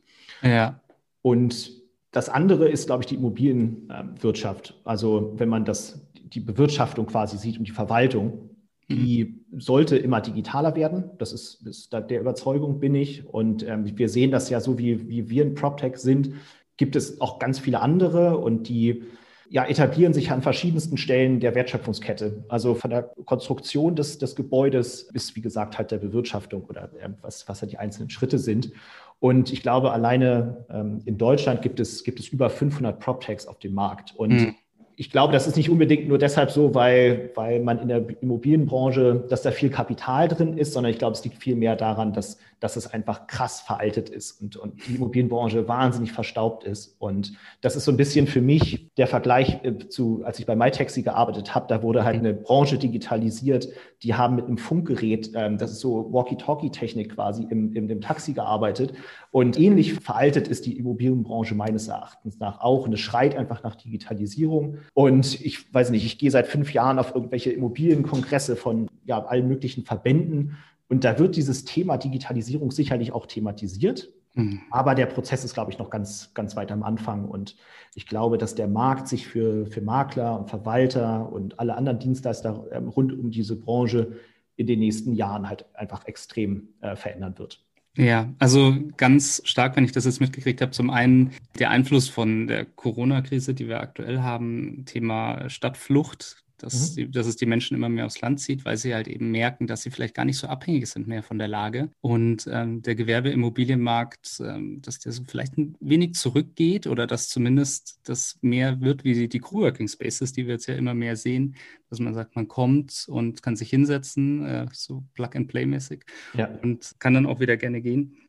Ja. 0.44 0.80
Und 1.22 1.72
das 2.12 2.30
andere 2.30 2.70
ist, 2.70 2.86
glaube 2.86 3.04
ich, 3.04 3.08
die 3.08 3.16
Immobilienwirtschaft. 3.16 4.80
Also 4.86 5.34
wenn 5.38 5.50
man 5.50 5.66
das, 5.66 6.08
die 6.14 6.40
Bewirtschaftung 6.40 7.08
quasi 7.08 7.38
sieht 7.38 7.58
und 7.58 7.68
die 7.68 7.72
Verwaltung, 7.72 8.52
die 8.88 9.44
sollte 9.58 9.98
immer 9.98 10.22
digitaler 10.22 10.76
werden. 10.76 11.10
Das 11.18 11.34
ist, 11.34 11.66
ist 11.66 11.92
der 11.92 12.22
Überzeugung 12.22 12.80
bin 12.80 12.94
ich. 12.94 13.28
Und 13.28 13.68
ähm, 13.68 13.98
wir 13.98 14.10
sehen 14.10 14.30
das 14.30 14.50
ja 14.52 14.60
so, 14.60 14.78
wie, 14.78 15.10
wie 15.10 15.28
wir 15.30 15.42
in 15.44 15.56
PropTech 15.56 15.98
sind, 15.98 16.34
gibt 16.78 16.96
es 16.96 17.20
auch 17.20 17.40
ganz 17.40 17.58
viele 17.58 17.82
andere 17.82 18.38
und 18.38 18.70
die 18.70 19.04
ja, 19.50 19.66
etablieren 19.66 20.14
sich 20.14 20.32
an 20.32 20.42
verschiedensten 20.42 20.98
Stellen 20.98 21.40
der 21.40 21.56
Wertschöpfungskette. 21.56 22.44
Also 22.48 22.76
von 22.76 22.90
der 22.90 23.04
Konstruktion 23.26 23.96
des, 23.96 24.18
des 24.18 24.36
Gebäudes 24.36 25.08
bis, 25.12 25.36
wie 25.36 25.42
gesagt, 25.42 25.78
halt 25.78 25.92
der 25.92 25.98
Bewirtschaftung 25.98 26.66
oder 26.66 26.90
äh, 27.00 27.10
was, 27.22 27.48
was 27.48 27.62
halt 27.62 27.72
die 27.72 27.78
einzelnen 27.78 28.10
Schritte 28.10 28.40
sind. 28.40 28.72
Und 29.20 29.54
ich 29.54 29.62
glaube, 29.62 29.92
alleine 29.92 30.66
ähm, 30.70 31.02
in 31.06 31.18
Deutschland 31.18 31.62
gibt 31.62 31.80
es, 31.80 32.04
gibt 32.04 32.20
es 32.20 32.28
über 32.28 32.50
500 32.50 33.00
PropTechs 33.00 33.48
auf 33.48 33.60
dem 33.60 33.74
Markt. 33.74 34.14
Und 34.16 34.34
mhm 34.34 34.56
ich 34.98 35.12
glaube, 35.12 35.34
das 35.34 35.48
ist 35.48 35.58
nicht 35.58 35.70
unbedingt 35.70 36.08
nur 36.08 36.18
deshalb 36.18 36.52
so, 36.52 36.74
weil, 36.74 37.32
weil 37.36 37.60
man 37.60 37.80
in 37.80 37.88
der 37.90 38.06
Immobilienbranche, 38.22 39.26
dass 39.30 39.42
da 39.42 39.52
viel 39.52 39.70
Kapital 39.70 40.28
drin 40.28 40.58
ist, 40.58 40.74
sondern 40.74 40.92
ich 40.92 41.00
glaube, 41.00 41.14
es 41.14 41.24
liegt 41.24 41.38
viel 41.38 41.56
mehr 41.56 41.76
daran, 41.76 42.14
dass, 42.14 42.38
dass 42.60 42.76
es 42.76 42.88
einfach 42.88 43.28
krass 43.28 43.62
veraltet 43.62 44.10
ist 44.10 44.42
und, 44.42 44.58
und 44.58 44.88
die 44.88 44.96
Immobilienbranche 44.96 45.68
wahnsinnig 45.68 46.12
verstaubt 46.12 46.64
ist. 46.64 46.96
Und 47.00 47.34
das 47.62 47.76
ist 47.76 47.86
so 47.86 47.92
ein 47.92 47.98
bisschen 47.98 48.28
für 48.28 48.42
mich 48.42 48.90
der 48.98 49.08
Vergleich 49.08 49.60
äh, 49.64 49.88
zu, 49.90 50.24
als 50.24 50.40
ich 50.40 50.46
bei 50.46 50.56
MyTaxi 50.56 51.02
gearbeitet 51.02 51.54
habe, 51.54 51.68
da 51.68 51.84
wurde 51.84 52.04
halt 52.04 52.18
eine 52.18 52.34
Branche 52.34 52.78
digitalisiert, 52.78 53.68
die 54.04 54.14
haben 54.14 54.36
mit 54.36 54.46
einem 54.46 54.58
Funkgerät, 54.58 55.32
ähm, 55.36 55.58
das 55.58 55.72
ist 55.72 55.80
so 55.80 56.12
Walkie-Talkie-Technik 56.14 57.16
quasi 57.16 57.46
im, 57.50 57.74
im, 57.74 57.90
im 57.90 58.02
Taxi 58.02 58.34
gearbeitet. 58.34 58.94
Und 59.32 59.60
ähnlich 59.60 59.94
veraltet 59.94 60.48
ist 60.48 60.66
die 60.66 60.78
Immobilienbranche 60.78 61.56
meines 61.56 61.88
Erachtens 61.88 62.40
nach 62.40 62.62
auch. 62.62 62.86
Und 62.86 62.94
es 62.94 63.00
schreit 63.00 63.36
einfach 63.36 63.64
nach 63.64 63.76
Digitalisierung. 63.76 64.78
Und 64.94 65.42
ich 65.42 65.74
weiß 65.74 65.90
nicht, 65.90 66.06
ich 66.06 66.18
gehe 66.18 66.32
seit 66.32 66.48
fünf 66.48 66.74
Jahren 66.74 67.00
auf 67.00 67.14
irgendwelche 67.14 67.52
Immobilienkongresse 67.52 68.56
von 68.56 68.88
ja, 69.06 69.24
allen 69.26 69.48
möglichen 69.48 69.84
Verbänden. 69.84 70.58
Und 70.88 71.04
da 71.04 71.18
wird 71.18 71.36
dieses 71.36 71.66
Thema 71.66 71.98
Digitalisierung 71.98 72.72
sicherlich 72.72 73.12
auch 73.12 73.26
thematisiert. 73.26 74.10
Mhm. 74.36 74.62
Aber 74.70 74.96
der 74.96 75.08
Prozess 75.08 75.44
ist, 75.44 75.54
glaube 75.54 75.72
ich, 75.72 75.80
noch 75.80 75.90
ganz, 75.90 76.34
ganz 76.34 76.56
weit 76.56 76.72
am 76.72 76.84
Anfang. 76.84 77.26
Und 77.26 77.56
ich 77.96 78.06
glaube, 78.06 78.38
dass 78.38 78.56
der 78.56 78.68
Markt 78.68 79.08
sich 79.08 79.28
für, 79.28 79.66
für 79.66 79.82
Makler 79.82 80.40
und 80.40 80.50
Verwalter 80.50 81.32
und 81.32 81.60
alle 81.60 81.76
anderen 81.76 82.00
Dienstleister 82.00 82.66
ähm, 82.72 82.90
rund 82.90 83.14
um 83.14 83.32
diese 83.32 83.56
Branche 83.56 84.14
in 84.58 84.68
den 84.68 84.80
nächsten 84.80 85.14
Jahren 85.14 85.50
halt 85.50 85.66
einfach 85.74 86.06
extrem 86.06 86.70
äh, 86.82 86.96
verändern 86.96 87.38
wird. 87.38 87.62
Ja, 87.98 88.34
also 88.40 88.76
ganz 88.98 89.42
stark, 89.46 89.78
wenn 89.78 89.86
ich 89.86 89.94
das 89.94 90.04
jetzt 90.04 90.20
mitgekriegt 90.20 90.62
habe. 90.62 90.72
Zum 90.72 90.90
einen 90.90 91.32
der 91.60 91.70
Einfluss 91.70 92.10
von 92.10 92.48
der 92.48 92.66
Corona-Krise, 92.66 93.54
die 93.54 93.70
wir 93.70 93.80
aktuell 93.80 94.20
haben, 94.20 94.84
Thema 94.86 95.50
Stadtflucht, 95.50 96.45
dass, 96.58 96.96
mhm. 96.96 97.12
dass 97.12 97.28
es 97.28 97.36
die 97.36 97.46
Menschen 97.46 97.76
immer 97.76 97.90
mehr 97.90 98.06
aufs 98.06 98.22
Land 98.22 98.40
zieht, 98.40 98.66
weil 98.66 98.78
sie 98.78 98.94
halt 98.94 99.08
eben 99.08 99.32
merken, 99.32 99.68
dass 99.68 99.84
sie 99.84 99.92
vielleicht 99.92 100.16
gar 100.16 100.26
nicht 100.26 100.38
so 100.38 100.48
abhängig 100.48 100.88
sind 100.88 101.08
mehr 101.08 101.24
von 101.24 101.38
der 101.38 101.48
Lage. 101.48 101.90
Und 102.02 102.48
ähm, 102.52 102.82
der 102.82 102.96
Gewerbeimmobilienmarkt, 102.96 104.42
ähm, 104.42 104.82
dass 104.82 105.00
der 105.00 105.12
so 105.12 105.24
vielleicht 105.28 105.58
ein 105.58 105.76
wenig 105.80 106.14
zurückgeht 106.14 106.88
oder 106.88 107.08
dass 107.08 107.30
zumindest 107.30 108.00
das 108.04 108.38
mehr 108.42 108.82
wird 108.82 109.04
wie 109.04 109.28
die 109.28 109.40
Coworking 109.40 109.88
Spaces, 109.88 110.34
die 110.34 110.46
wir 110.46 110.54
jetzt 110.54 110.68
ja 110.68 110.76
immer 110.76 110.94
mehr 110.94 111.16
sehen, 111.16 111.56
dass 111.90 112.00
man 112.00 112.14
sagt, 112.14 112.36
man 112.36 112.48
kommt 112.48 113.06
und 113.08 113.42
kann 113.44 113.56
sich 113.56 113.70
hinsetzen, 113.70 114.46
äh, 114.46 114.66
so 114.72 115.04
Plug-and-Play-mäßig 115.14 116.06
ja. 116.34 116.48
und 116.62 116.96
kann 117.00 117.14
dann 117.14 117.26
auch 117.26 117.40
wieder 117.40 117.58
gerne 117.58 117.82
gehen. 117.82 118.25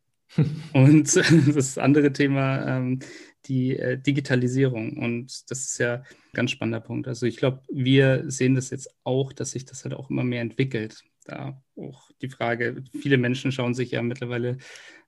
Und 0.72 1.16
das 1.56 1.78
andere 1.78 2.12
Thema, 2.12 2.78
ähm, 2.78 3.00
die 3.46 3.76
äh, 3.76 3.98
Digitalisierung. 3.98 4.96
Und 4.96 5.50
das 5.50 5.60
ist 5.60 5.78
ja 5.78 5.94
ein 5.96 6.04
ganz 6.32 6.50
spannender 6.50 6.80
Punkt. 6.80 7.08
Also 7.08 7.26
ich 7.26 7.36
glaube, 7.36 7.62
wir 7.70 8.24
sehen 8.26 8.54
das 8.54 8.70
jetzt 8.70 8.90
auch, 9.04 9.32
dass 9.32 9.52
sich 9.52 9.64
das 9.64 9.84
halt 9.84 9.94
auch 9.94 10.10
immer 10.10 10.24
mehr 10.24 10.42
entwickelt. 10.42 11.04
Da 11.24 11.60
auch 11.76 12.10
die 12.22 12.28
Frage, 12.28 12.82
viele 13.00 13.18
Menschen 13.18 13.52
schauen 13.52 13.74
sich 13.74 13.92
ja 13.92 14.02
mittlerweile 14.02 14.58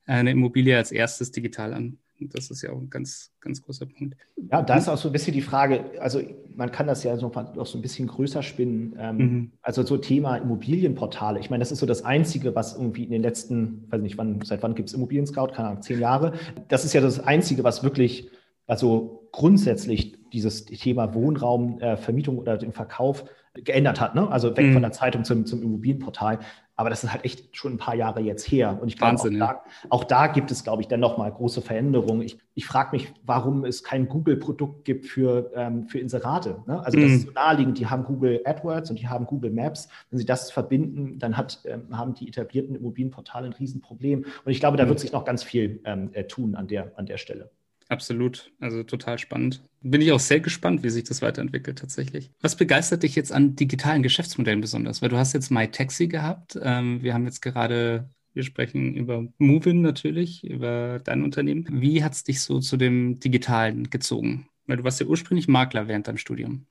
eine 0.04 0.30
Immobilie 0.30 0.76
als 0.76 0.92
erstes 0.92 1.30
digital 1.30 1.74
an. 1.74 1.98
Und 2.20 2.34
das 2.34 2.50
ist 2.50 2.62
ja 2.62 2.70
auch 2.70 2.80
ein 2.80 2.90
ganz, 2.90 3.32
ganz 3.40 3.62
großer 3.62 3.86
Punkt. 3.86 4.16
Ja, 4.50 4.62
da 4.62 4.76
ist 4.76 4.88
auch 4.88 4.96
so 4.96 5.08
ein 5.08 5.12
bisschen 5.12 5.34
die 5.34 5.42
Frage, 5.42 5.84
also 6.00 6.20
man 6.58 6.72
kann 6.72 6.88
das 6.88 7.04
ja 7.04 7.16
so, 7.16 7.30
auch 7.32 7.66
so 7.66 7.78
ein 7.78 7.82
bisschen 7.82 8.08
größer 8.08 8.42
spinnen. 8.42 8.96
Ähm, 8.98 9.16
mhm. 9.16 9.52
Also 9.62 9.84
so 9.84 9.96
Thema 9.96 10.36
Immobilienportale. 10.36 11.38
Ich 11.38 11.50
meine, 11.50 11.60
das 11.60 11.70
ist 11.70 11.78
so 11.78 11.86
das 11.86 12.04
Einzige, 12.04 12.56
was 12.56 12.74
irgendwie 12.74 13.04
in 13.04 13.10
den 13.10 13.22
letzten, 13.22 13.86
weiß 13.90 14.02
nicht, 14.02 14.18
wann, 14.18 14.40
seit 14.42 14.62
wann 14.64 14.74
gibt 14.74 14.88
es 14.88 14.94
Immobilien-Scout? 14.94 15.52
Keine 15.54 15.68
Ahnung, 15.68 15.82
zehn 15.82 16.00
Jahre. 16.00 16.32
Das 16.66 16.84
ist 16.84 16.94
ja 16.94 17.00
das 17.00 17.20
Einzige, 17.20 17.62
was 17.62 17.84
wirklich, 17.84 18.28
also 18.66 19.28
grundsätzlich 19.30 20.16
dieses 20.32 20.64
Thema 20.64 21.14
Wohnraum, 21.14 21.78
äh, 21.80 21.96
Vermietung 21.96 22.38
oder 22.38 22.58
den 22.58 22.72
Verkauf 22.72 23.24
geändert 23.54 24.00
hat. 24.00 24.16
Ne? 24.16 24.28
Also 24.28 24.56
weg 24.56 24.66
mhm. 24.66 24.72
von 24.72 24.82
der 24.82 24.92
Zeitung 24.92 25.24
zum, 25.24 25.46
zum 25.46 25.62
Immobilienportal. 25.62 26.40
Aber 26.78 26.90
das 26.90 27.02
ist 27.02 27.12
halt 27.12 27.24
echt 27.24 27.56
schon 27.56 27.74
ein 27.74 27.76
paar 27.76 27.96
Jahre 27.96 28.20
jetzt 28.20 28.44
her. 28.44 28.78
Und 28.80 28.86
ich 28.86 28.96
glaube, 28.96 29.18
auch, 29.18 29.28
da, 29.28 29.62
auch 29.90 30.04
da 30.04 30.28
gibt 30.28 30.52
es, 30.52 30.62
glaube 30.62 30.80
ich, 30.80 30.86
dann 30.86 31.00
nochmal 31.00 31.32
große 31.32 31.60
Veränderungen. 31.60 32.22
Ich, 32.22 32.38
ich 32.54 32.66
frage 32.66 32.90
mich, 32.92 33.12
warum 33.24 33.64
es 33.64 33.82
kein 33.82 34.08
Google-Produkt 34.08 34.84
gibt 34.84 35.06
für, 35.06 35.50
ähm, 35.56 35.88
für 35.88 35.98
Inserate. 35.98 36.62
Ne? 36.68 36.78
Also 36.84 36.96
das 36.96 37.10
mm. 37.10 37.14
ist 37.14 37.26
so 37.26 37.32
naheliegend. 37.32 37.78
Die 37.80 37.88
haben 37.88 38.04
Google 38.04 38.42
AdWords 38.44 38.90
und 38.90 39.00
die 39.00 39.08
haben 39.08 39.26
Google 39.26 39.50
Maps. 39.50 39.88
Wenn 40.10 40.20
sie 40.20 40.24
das 40.24 40.52
verbinden, 40.52 41.18
dann 41.18 41.36
hat, 41.36 41.62
ähm, 41.64 41.98
haben 41.98 42.14
die 42.14 42.28
etablierten 42.28 42.76
Immobilienportale 42.76 43.46
ein 43.46 43.54
Riesenproblem. 43.54 44.24
Und 44.44 44.52
ich 44.52 44.60
glaube, 44.60 44.76
da 44.76 44.86
mm. 44.86 44.88
wird 44.88 45.00
sich 45.00 45.10
noch 45.10 45.24
ganz 45.24 45.42
viel 45.42 45.80
ähm, 45.84 46.10
äh, 46.12 46.28
tun 46.28 46.54
an 46.54 46.68
der, 46.68 46.92
an 46.94 47.06
der 47.06 47.18
Stelle. 47.18 47.50
Absolut, 47.88 48.52
also 48.60 48.82
total 48.82 49.18
spannend. 49.18 49.62
Bin 49.80 50.02
ich 50.02 50.12
auch 50.12 50.20
sehr 50.20 50.40
gespannt, 50.40 50.82
wie 50.82 50.90
sich 50.90 51.04
das 51.04 51.22
weiterentwickelt 51.22 51.78
tatsächlich. 51.78 52.30
Was 52.40 52.56
begeistert 52.56 53.02
dich 53.02 53.14
jetzt 53.14 53.32
an 53.32 53.56
digitalen 53.56 54.02
Geschäftsmodellen 54.02 54.60
besonders? 54.60 55.00
Weil 55.00 55.08
du 55.08 55.16
hast 55.16 55.32
jetzt 55.32 55.50
MyTaxi 55.50 56.08
gehabt. 56.08 56.58
Ähm, 56.62 57.02
wir 57.02 57.14
haben 57.14 57.24
jetzt 57.24 57.40
gerade, 57.40 58.10
wir 58.34 58.42
sprechen 58.42 58.94
über 58.94 59.26
Movin 59.38 59.80
natürlich, 59.80 60.44
über 60.44 61.00
dein 61.02 61.22
Unternehmen. 61.22 61.66
Wie 61.70 62.04
hat 62.04 62.12
es 62.12 62.24
dich 62.24 62.42
so 62.42 62.60
zu 62.60 62.76
dem 62.76 63.20
Digitalen 63.20 63.88
gezogen? 63.88 64.48
Weil 64.66 64.76
du 64.76 64.84
warst 64.84 65.00
ja 65.00 65.06
ursprünglich 65.06 65.48
Makler 65.48 65.88
während 65.88 66.08
deinem 66.08 66.18
Studium. 66.18 66.66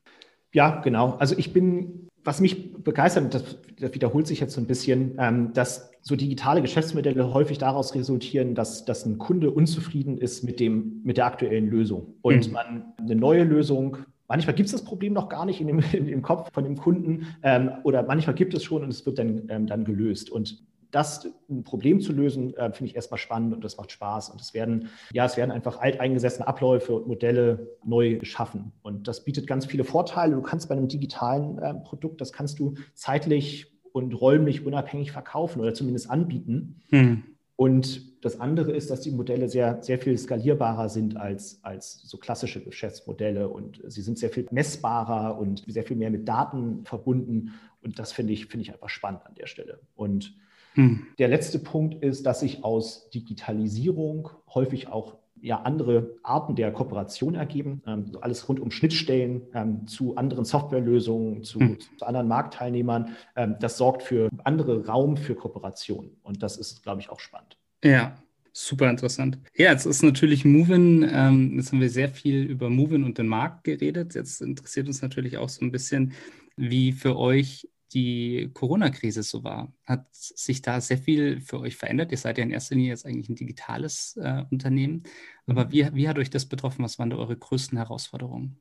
Ja, 0.54 0.82
genau. 0.82 1.14
Also 1.18 1.36
ich 1.36 1.52
bin, 1.52 2.10
was 2.24 2.42
mich 2.42 2.74
begeistert, 2.84 3.34
das, 3.34 3.58
das 3.80 3.94
wiederholt 3.96 4.28
sich 4.28 4.40
jetzt 4.40 4.54
so 4.54 4.62
ein 4.62 4.68
bisschen, 4.68 5.16
ähm, 5.18 5.52
dass 5.54 5.90
so 6.08 6.16
digitale 6.16 6.62
Geschäftsmodelle 6.62 7.34
häufig 7.34 7.58
daraus 7.58 7.94
resultieren, 7.94 8.56
dass, 8.56 8.86
dass 8.86 9.06
ein 9.06 9.18
Kunde 9.18 9.52
unzufrieden 9.52 10.18
ist 10.18 10.44
mit, 10.44 10.60
dem, 10.60 11.02
mit 11.04 11.18
der 11.18 11.26
aktuellen 11.26 11.68
Lösung 11.70 12.16
und 12.22 12.48
mhm. 12.48 12.54
man 12.54 12.94
eine 12.98 13.16
neue 13.16 13.44
Lösung 13.44 13.98
Manchmal 14.30 14.56
gibt 14.56 14.66
es 14.66 14.74
das 14.74 14.84
Problem 14.84 15.14
noch 15.14 15.30
gar 15.30 15.46
nicht 15.46 15.62
in 15.62 15.68
dem, 15.68 15.80
in 15.94 16.06
dem 16.06 16.22
Kopf 16.22 16.52
von 16.54 16.66
dem 16.66 16.76
Kunden 16.76 17.28
ähm, 17.44 17.72
oder 17.84 18.04
manchmal 18.04 18.36
gibt 18.36 18.54
es 18.54 18.64
schon 18.64 18.84
und 18.84 18.90
es 18.90 19.06
wird 19.06 19.20
dann, 19.20 19.48
ähm, 19.50 19.68
dann 19.68 19.86
gelöst. 19.86 20.30
Und 20.30 20.66
das 20.92 21.28
ein 21.50 21.64
Problem 21.64 22.00
zu 22.00 22.14
lösen, 22.14 22.56
äh, 22.56 22.72
finde 22.72 22.90
ich 22.90 22.96
erstmal 22.96 23.18
spannend 23.18 23.54
und 23.54 23.64
das 23.64 23.78
macht 23.78 23.92
Spaß. 23.92 24.30
Und 24.30 24.42
es 24.42 24.54
werden, 24.54 24.90
ja, 25.14 25.26
es 25.26 25.38
werden 25.38 25.52
einfach 25.52 25.80
alteingesessene 25.80 26.48
Abläufe 26.48 26.94
und 26.94 27.08
Modelle 27.08 27.78
neu 27.86 28.18
geschaffen. 28.18 28.72
Und 28.82 29.08
das 29.08 29.24
bietet 29.24 29.48
ganz 29.48 29.66
viele 29.66 29.84
Vorteile. 29.84 30.36
Du 30.36 30.42
kannst 30.42 30.70
bei 30.70 30.76
einem 30.76 30.88
digitalen 30.88 31.58
äh, 31.60 31.74
Produkt, 31.76 32.22
das 32.22 32.32
kannst 32.34 32.60
du 32.60 32.76
zeitlich 32.94 33.77
und 33.98 34.14
räumlich 34.14 34.66
unabhängig 34.66 35.12
verkaufen 35.12 35.60
oder 35.60 35.74
zumindest 35.74 36.10
anbieten. 36.10 36.82
Hm. 36.90 37.24
Und 37.56 38.24
das 38.24 38.40
andere 38.40 38.72
ist, 38.72 38.92
dass 38.92 39.02
die 39.02 39.12
Modelle 39.12 39.50
sehr, 39.50 39.82
sehr 39.82 39.98
viel 39.98 40.18
skalierbarer 40.18 40.90
sind 40.90 41.18
als, 41.18 41.60
als 41.64 42.02
so 42.04 42.18
klassische 42.18 42.64
Geschäftsmodelle 42.64 43.50
und 43.50 43.82
sie 43.88 44.02
sind 44.02 44.20
sehr 44.20 44.30
viel 44.30 44.48
messbarer 44.52 45.40
und 45.40 45.64
sehr 45.68 45.84
viel 45.84 45.98
mehr 45.98 46.12
mit 46.12 46.28
Daten 46.28 46.86
verbunden. 46.86 47.54
Und 47.82 48.00
das 48.00 48.12
finde 48.12 48.34
ich, 48.34 48.46
finde 48.46 48.64
ich 48.64 48.74
einfach 48.74 48.90
spannend 48.90 49.26
an 49.26 49.36
der 49.36 49.48
Stelle. 49.48 49.80
Und 49.96 50.36
hm. 50.78 51.08
Der 51.18 51.28
letzte 51.28 51.58
Punkt 51.58 52.04
ist, 52.04 52.28
dass 52.28 52.42
sich 52.42 52.64
aus 52.64 53.10
Digitalisierung 53.10 54.30
häufig 54.54 54.90
auch 54.90 55.18
ja, 55.42 55.62
andere 55.62 56.16
Arten 56.24 56.56
der 56.56 56.72
Kooperation 56.72 57.36
ergeben. 57.36 57.82
Ähm, 57.86 58.12
alles 58.22 58.48
rund 58.48 58.60
um 58.60 58.72
Schnittstellen 58.72 59.42
ähm, 59.54 59.88
zu 59.88 60.16
anderen 60.16 60.46
Softwarelösungen, 60.46 61.44
zu, 61.44 61.60
hm. 61.60 61.78
zu 61.98 62.06
anderen 62.06 62.28
Marktteilnehmern. 62.28 63.16
Ähm, 63.36 63.56
das 63.60 63.78
sorgt 63.78 64.04
für 64.04 64.30
andere 64.44 64.86
Raum 64.86 65.18
für 65.18 65.36
Kooperation. 65.36 66.12
Und 66.24 66.44
das 66.44 66.58
ist, 66.58 66.84
glaube 66.84 67.02
ich, 67.02 67.10
auch 67.10 67.20
spannend. 67.20 67.58
Ja, 67.84 68.16
Super 68.60 68.90
interessant. 68.90 69.38
Ja, 69.56 69.72
jetzt 69.72 69.86
ist 69.86 70.02
natürlich 70.02 70.44
Movin, 70.44 71.08
ähm, 71.14 71.58
jetzt 71.58 71.72
haben 71.72 71.80
wir 71.80 71.92
sehr 71.92 72.10
viel 72.10 72.42
über 72.42 72.72
Movin 72.72 73.04
und 73.04 73.20
den 73.20 73.28
Markt 73.28 73.66
geredet. 73.66 74.16
Jetzt 74.16 74.42
interessiert 74.42 74.88
uns 74.88 75.04
natürlich 75.04 75.38
auch 75.38 75.48
so 75.48 75.64
ein 75.64 75.72
bisschen, 75.72 76.14
wie 76.56 76.92
für 76.92 77.18
euch 77.18 77.70
die 77.94 78.50
Corona-Krise 78.54 79.24
so 79.24 79.44
war. 79.44 79.74
Hat 79.86 80.08
sich 80.12 80.62
da 80.62 80.82
sehr 80.82 80.98
viel 80.98 81.42
für 81.42 81.60
euch 81.60 81.76
verändert? 81.76 82.12
Ihr 82.12 82.18
seid 82.18 82.38
ja 82.38 82.44
in 82.44 82.52
erster 82.52 82.76
Linie 82.76 82.90
jetzt 82.90 83.06
eigentlich 83.06 83.30
ein 83.30 83.36
digitales 83.36 84.18
äh, 84.22 84.44
Unternehmen. 84.52 85.04
Aber 85.46 85.66
mhm. 85.66 85.72
wie, 85.72 85.90
wie 85.94 86.10
hat 86.10 86.20
euch 86.20 86.30
das 86.30 86.46
betroffen? 86.46 86.84
Was 86.84 87.00
waren 87.00 87.10
da 87.10 87.18
eure 87.18 87.38
größten 87.38 87.78
Herausforderungen? 87.78 88.60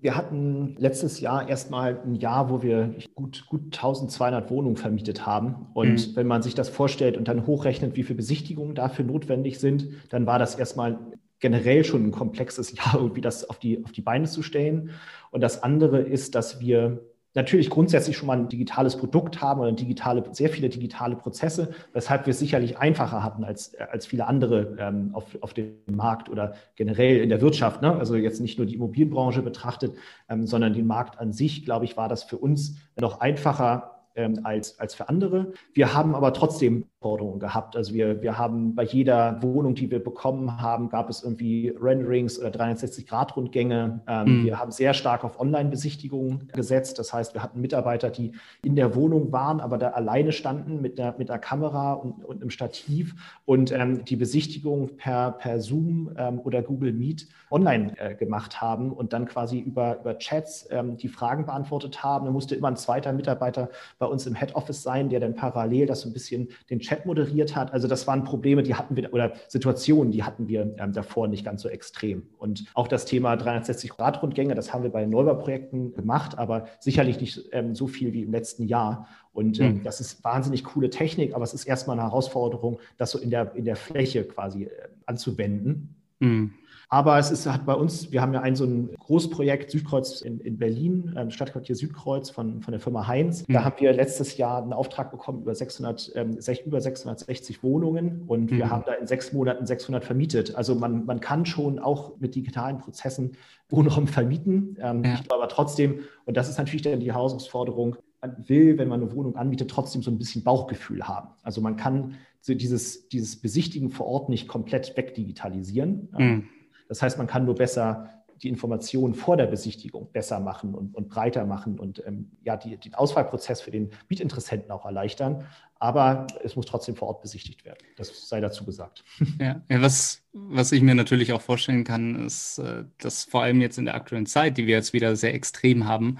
Wir 0.00 0.16
hatten 0.16 0.76
letztes 0.78 1.20
Jahr 1.20 1.48
erstmal 1.48 1.98
ein 2.04 2.14
Jahr, 2.16 2.50
wo 2.50 2.62
wir 2.62 2.94
gut, 3.14 3.46
gut 3.46 3.74
1200 3.74 4.50
Wohnungen 4.50 4.76
vermietet 4.76 5.24
haben. 5.24 5.68
Und 5.72 6.08
mhm. 6.08 6.16
wenn 6.16 6.26
man 6.26 6.42
sich 6.42 6.54
das 6.54 6.68
vorstellt 6.68 7.16
und 7.16 7.28
dann 7.28 7.46
hochrechnet, 7.46 7.96
wie 7.96 8.02
viele 8.02 8.16
Besichtigungen 8.16 8.74
dafür 8.74 9.04
notwendig 9.04 9.58
sind, 9.58 9.88
dann 10.10 10.26
war 10.26 10.38
das 10.38 10.56
erstmal 10.56 10.98
generell 11.38 11.84
schon 11.84 12.06
ein 12.06 12.10
komplexes 12.10 12.72
Jahr, 12.72 12.94
irgendwie 12.94 13.20
das 13.20 13.48
auf 13.48 13.58
die, 13.58 13.84
auf 13.84 13.92
die 13.92 14.02
Beine 14.02 14.26
zu 14.26 14.42
stellen. 14.42 14.90
Und 15.30 15.40
das 15.40 15.62
andere 15.62 16.00
ist, 16.00 16.34
dass 16.34 16.60
wir 16.60 17.00
natürlich 17.34 17.68
grundsätzlich 17.68 18.16
schon 18.16 18.28
mal 18.28 18.38
ein 18.38 18.48
digitales 18.48 18.96
Produkt 18.96 19.40
haben 19.40 19.60
oder 19.60 19.72
digitale, 19.72 20.22
sehr 20.32 20.48
viele 20.48 20.68
digitale 20.68 21.16
Prozesse, 21.16 21.74
weshalb 21.92 22.26
wir 22.26 22.30
es 22.30 22.38
sicherlich 22.38 22.78
einfacher 22.78 23.22
hatten 23.22 23.44
als, 23.44 23.74
als 23.74 24.06
viele 24.06 24.26
andere 24.26 24.76
ähm, 24.78 25.10
auf, 25.12 25.24
auf 25.40 25.52
dem 25.52 25.74
Markt 25.86 26.28
oder 26.28 26.54
generell 26.76 27.18
in 27.18 27.28
der 27.28 27.40
Wirtschaft. 27.40 27.82
Ne? 27.82 27.94
Also 27.96 28.14
jetzt 28.14 28.40
nicht 28.40 28.58
nur 28.58 28.66
die 28.66 28.74
Immobilienbranche 28.74 29.42
betrachtet, 29.42 29.94
ähm, 30.28 30.46
sondern 30.46 30.72
den 30.72 30.86
Markt 30.86 31.18
an 31.18 31.32
sich, 31.32 31.64
glaube 31.64 31.84
ich, 31.84 31.96
war 31.96 32.08
das 32.08 32.22
für 32.22 32.38
uns 32.38 32.76
noch 32.98 33.20
einfacher, 33.20 33.93
ähm, 34.16 34.40
als, 34.44 34.78
als 34.78 34.94
für 34.94 35.08
andere. 35.08 35.52
Wir 35.72 35.94
haben 35.94 36.14
aber 36.14 36.32
trotzdem 36.32 36.84
Forderungen 37.04 37.38
gehabt. 37.38 37.76
Also 37.76 37.92
wir, 37.92 38.22
wir 38.22 38.38
haben 38.38 38.74
bei 38.74 38.82
jeder 38.82 39.42
Wohnung, 39.42 39.74
die 39.74 39.90
wir 39.90 40.02
bekommen 40.02 40.62
haben, 40.62 40.88
gab 40.88 41.10
es 41.10 41.22
irgendwie 41.22 41.68
Renderings 41.78 42.40
oder 42.40 42.48
360-Grad-Rundgänge. 42.48 44.00
Ähm, 44.06 44.40
mhm. 44.40 44.44
Wir 44.44 44.58
haben 44.58 44.70
sehr 44.70 44.94
stark 44.94 45.22
auf 45.22 45.38
Online-Besichtigungen 45.38 46.48
gesetzt. 46.54 46.98
Das 46.98 47.12
heißt, 47.12 47.34
wir 47.34 47.42
hatten 47.42 47.60
Mitarbeiter, 47.60 48.08
die 48.08 48.32
in 48.62 48.74
der 48.74 48.94
Wohnung 48.94 49.32
waren, 49.32 49.60
aber 49.60 49.76
da 49.76 49.90
alleine 49.90 50.32
standen 50.32 50.80
mit 50.80 50.96
der, 50.96 51.14
mit 51.18 51.28
der 51.28 51.38
Kamera 51.38 51.92
und, 51.92 52.24
und 52.24 52.40
einem 52.40 52.48
Stativ 52.48 53.14
und 53.44 53.70
ähm, 53.70 54.06
die 54.06 54.16
Besichtigung 54.16 54.96
per, 54.96 55.32
per 55.32 55.60
Zoom 55.60 56.10
ähm, 56.16 56.40
oder 56.40 56.62
Google 56.62 56.94
Meet 56.94 57.28
online 57.50 57.98
äh, 57.98 58.14
gemacht 58.14 58.62
haben 58.62 58.92
und 58.92 59.12
dann 59.12 59.26
quasi 59.26 59.58
über, 59.58 60.00
über 60.00 60.18
Chats 60.18 60.68
ähm, 60.70 60.96
die 60.96 61.08
Fragen 61.08 61.44
beantwortet 61.44 62.02
haben. 62.02 62.24
Da 62.24 62.32
musste 62.32 62.54
immer 62.54 62.68
ein 62.68 62.76
zweiter 62.76 63.12
Mitarbeiter 63.12 63.68
bei 63.98 64.03
bei 64.04 64.10
uns 64.10 64.26
im 64.26 64.34
Head 64.34 64.54
Office 64.54 64.82
sein, 64.82 65.08
der 65.08 65.18
dann 65.18 65.34
parallel 65.34 65.86
das 65.86 66.02
so 66.02 66.10
ein 66.10 66.12
bisschen 66.12 66.48
den 66.68 66.78
Chat 66.80 67.06
moderiert 67.06 67.56
hat. 67.56 67.72
Also 67.72 67.88
das 67.88 68.06
waren 68.06 68.22
Probleme, 68.22 68.62
die 68.62 68.74
hatten 68.74 68.96
wir 68.96 69.14
oder 69.14 69.32
Situationen, 69.48 70.12
die 70.12 70.22
hatten 70.22 70.46
wir 70.46 70.74
ähm, 70.76 70.92
davor 70.92 71.26
nicht 71.26 71.42
ganz 71.42 71.62
so 71.62 71.70
extrem. 71.70 72.24
Und 72.36 72.66
auch 72.74 72.86
das 72.86 73.06
Thema 73.06 73.34
360 73.36 73.88
Grad 73.88 74.22
Rundgänge, 74.22 74.54
das 74.54 74.74
haben 74.74 74.82
wir 74.82 74.90
bei 74.90 75.06
Neubauprojekten 75.06 75.94
gemacht, 75.94 76.36
aber 76.36 76.66
sicherlich 76.80 77.18
nicht 77.18 77.48
ähm, 77.52 77.74
so 77.74 77.86
viel 77.86 78.12
wie 78.12 78.24
im 78.24 78.32
letzten 78.32 78.64
Jahr. 78.64 79.08
Und 79.32 79.58
ähm, 79.58 79.76
mhm. 79.76 79.82
das 79.84 80.00
ist 80.00 80.22
wahnsinnig 80.22 80.64
coole 80.64 80.90
Technik, 80.90 81.34
aber 81.34 81.44
es 81.44 81.54
ist 81.54 81.64
erstmal 81.64 81.98
eine 81.98 82.06
Herausforderung, 82.06 82.78
das 82.98 83.10
so 83.10 83.18
in 83.18 83.30
der, 83.30 83.54
in 83.54 83.64
der 83.64 83.76
Fläche 83.76 84.24
quasi 84.24 84.64
äh, 84.64 84.70
anzuwenden. 85.06 85.96
Mhm. 86.18 86.52
Aber 86.88 87.18
es 87.18 87.30
ist, 87.30 87.46
hat 87.46 87.66
bei 87.66 87.74
uns, 87.74 88.12
wir 88.12 88.20
haben 88.20 88.32
ja 88.34 88.40
ein 88.40 88.56
so 88.56 88.64
ein 88.64 88.90
Großprojekt 88.98 89.70
Südkreuz 89.70 90.20
in, 90.20 90.40
in 90.40 90.58
Berlin, 90.58 91.14
ähm, 91.16 91.30
Stadtquartier 91.30 91.76
Südkreuz 91.76 92.30
von, 92.30 92.62
von 92.62 92.72
der 92.72 92.80
Firma 92.80 93.06
Heinz. 93.06 93.44
Da 93.46 93.60
mhm. 93.60 93.64
haben 93.64 93.74
wir 93.78 93.92
letztes 93.92 94.36
Jahr 94.36 94.62
einen 94.62 94.72
Auftrag 94.72 95.10
bekommen 95.10 95.42
über, 95.42 95.54
600, 95.54 96.12
ähm, 96.14 96.38
über 96.64 96.80
660 96.80 97.62
Wohnungen 97.62 98.22
und 98.26 98.50
mhm. 98.50 98.56
wir 98.56 98.70
haben 98.70 98.84
da 98.86 98.94
in 98.94 99.06
sechs 99.06 99.32
Monaten 99.32 99.66
600 99.66 100.04
vermietet. 100.04 100.54
Also 100.54 100.74
man, 100.74 101.04
man 101.06 101.20
kann 101.20 101.46
schon 101.46 101.78
auch 101.78 102.18
mit 102.18 102.34
digitalen 102.34 102.78
Prozessen 102.78 103.32
Wohnraum 103.68 104.06
vermieten. 104.06 104.76
Ähm, 104.80 105.04
ja. 105.04 105.14
Ich 105.14 105.24
glaube 105.24 105.42
aber 105.42 105.48
trotzdem, 105.48 106.00
und 106.26 106.36
das 106.36 106.48
ist 106.48 106.58
natürlich 106.58 106.82
dann 106.82 107.00
die 107.00 107.12
Herausforderung, 107.12 107.96
man 108.20 108.48
will, 108.48 108.78
wenn 108.78 108.88
man 108.88 109.02
eine 109.02 109.12
Wohnung 109.12 109.36
anbietet, 109.36 109.70
trotzdem 109.70 110.02
so 110.02 110.10
ein 110.10 110.18
bisschen 110.18 110.42
Bauchgefühl 110.42 111.06
haben. 111.06 111.28
Also 111.42 111.60
man 111.60 111.76
kann 111.76 112.14
so 112.40 112.54
dieses, 112.54 113.08
dieses 113.08 113.40
Besichtigen 113.40 113.90
vor 113.90 114.06
Ort 114.06 114.28
nicht 114.28 114.48
komplett 114.48 114.96
wegdigitalisieren. 114.96 116.08
Mhm. 116.16 116.48
Das 116.88 117.02
heißt, 117.02 117.18
man 117.18 117.26
kann 117.26 117.44
nur 117.44 117.54
besser 117.54 118.10
die 118.42 118.48
Informationen 118.48 119.14
vor 119.14 119.36
der 119.36 119.46
Besichtigung 119.46 120.10
besser 120.12 120.40
machen 120.40 120.74
und, 120.74 120.94
und 120.94 121.08
breiter 121.08 121.46
machen 121.46 121.78
und 121.78 122.02
ähm, 122.06 122.30
ja, 122.42 122.56
die, 122.56 122.76
den 122.76 122.94
Auswahlprozess 122.94 123.60
für 123.60 123.70
den 123.70 123.90
Mietinteressenten 124.08 124.70
auch 124.70 124.84
erleichtern. 124.84 125.46
Aber 125.78 126.26
es 126.42 126.56
muss 126.56 126.66
trotzdem 126.66 126.96
vor 126.96 127.08
Ort 127.08 127.22
besichtigt 127.22 127.64
werden. 127.64 127.78
Das 127.96 128.28
sei 128.28 128.40
dazu 128.40 128.64
gesagt. 128.64 129.04
Ja, 129.38 129.62
ja 129.68 129.82
was, 129.82 130.22
was 130.32 130.72
ich 130.72 130.82
mir 130.82 130.94
natürlich 130.94 131.32
auch 131.32 131.40
vorstellen 131.40 131.84
kann, 131.84 132.26
ist, 132.26 132.58
äh, 132.58 132.84
dass 132.98 133.24
vor 133.24 133.42
allem 133.42 133.60
jetzt 133.60 133.78
in 133.78 133.84
der 133.84 133.94
aktuellen 133.94 134.26
Zeit, 134.26 134.56
die 134.56 134.66
wir 134.66 134.76
jetzt 134.76 134.92
wieder 134.92 135.16
sehr 135.16 135.34
extrem 135.34 135.86
haben, 135.86 136.18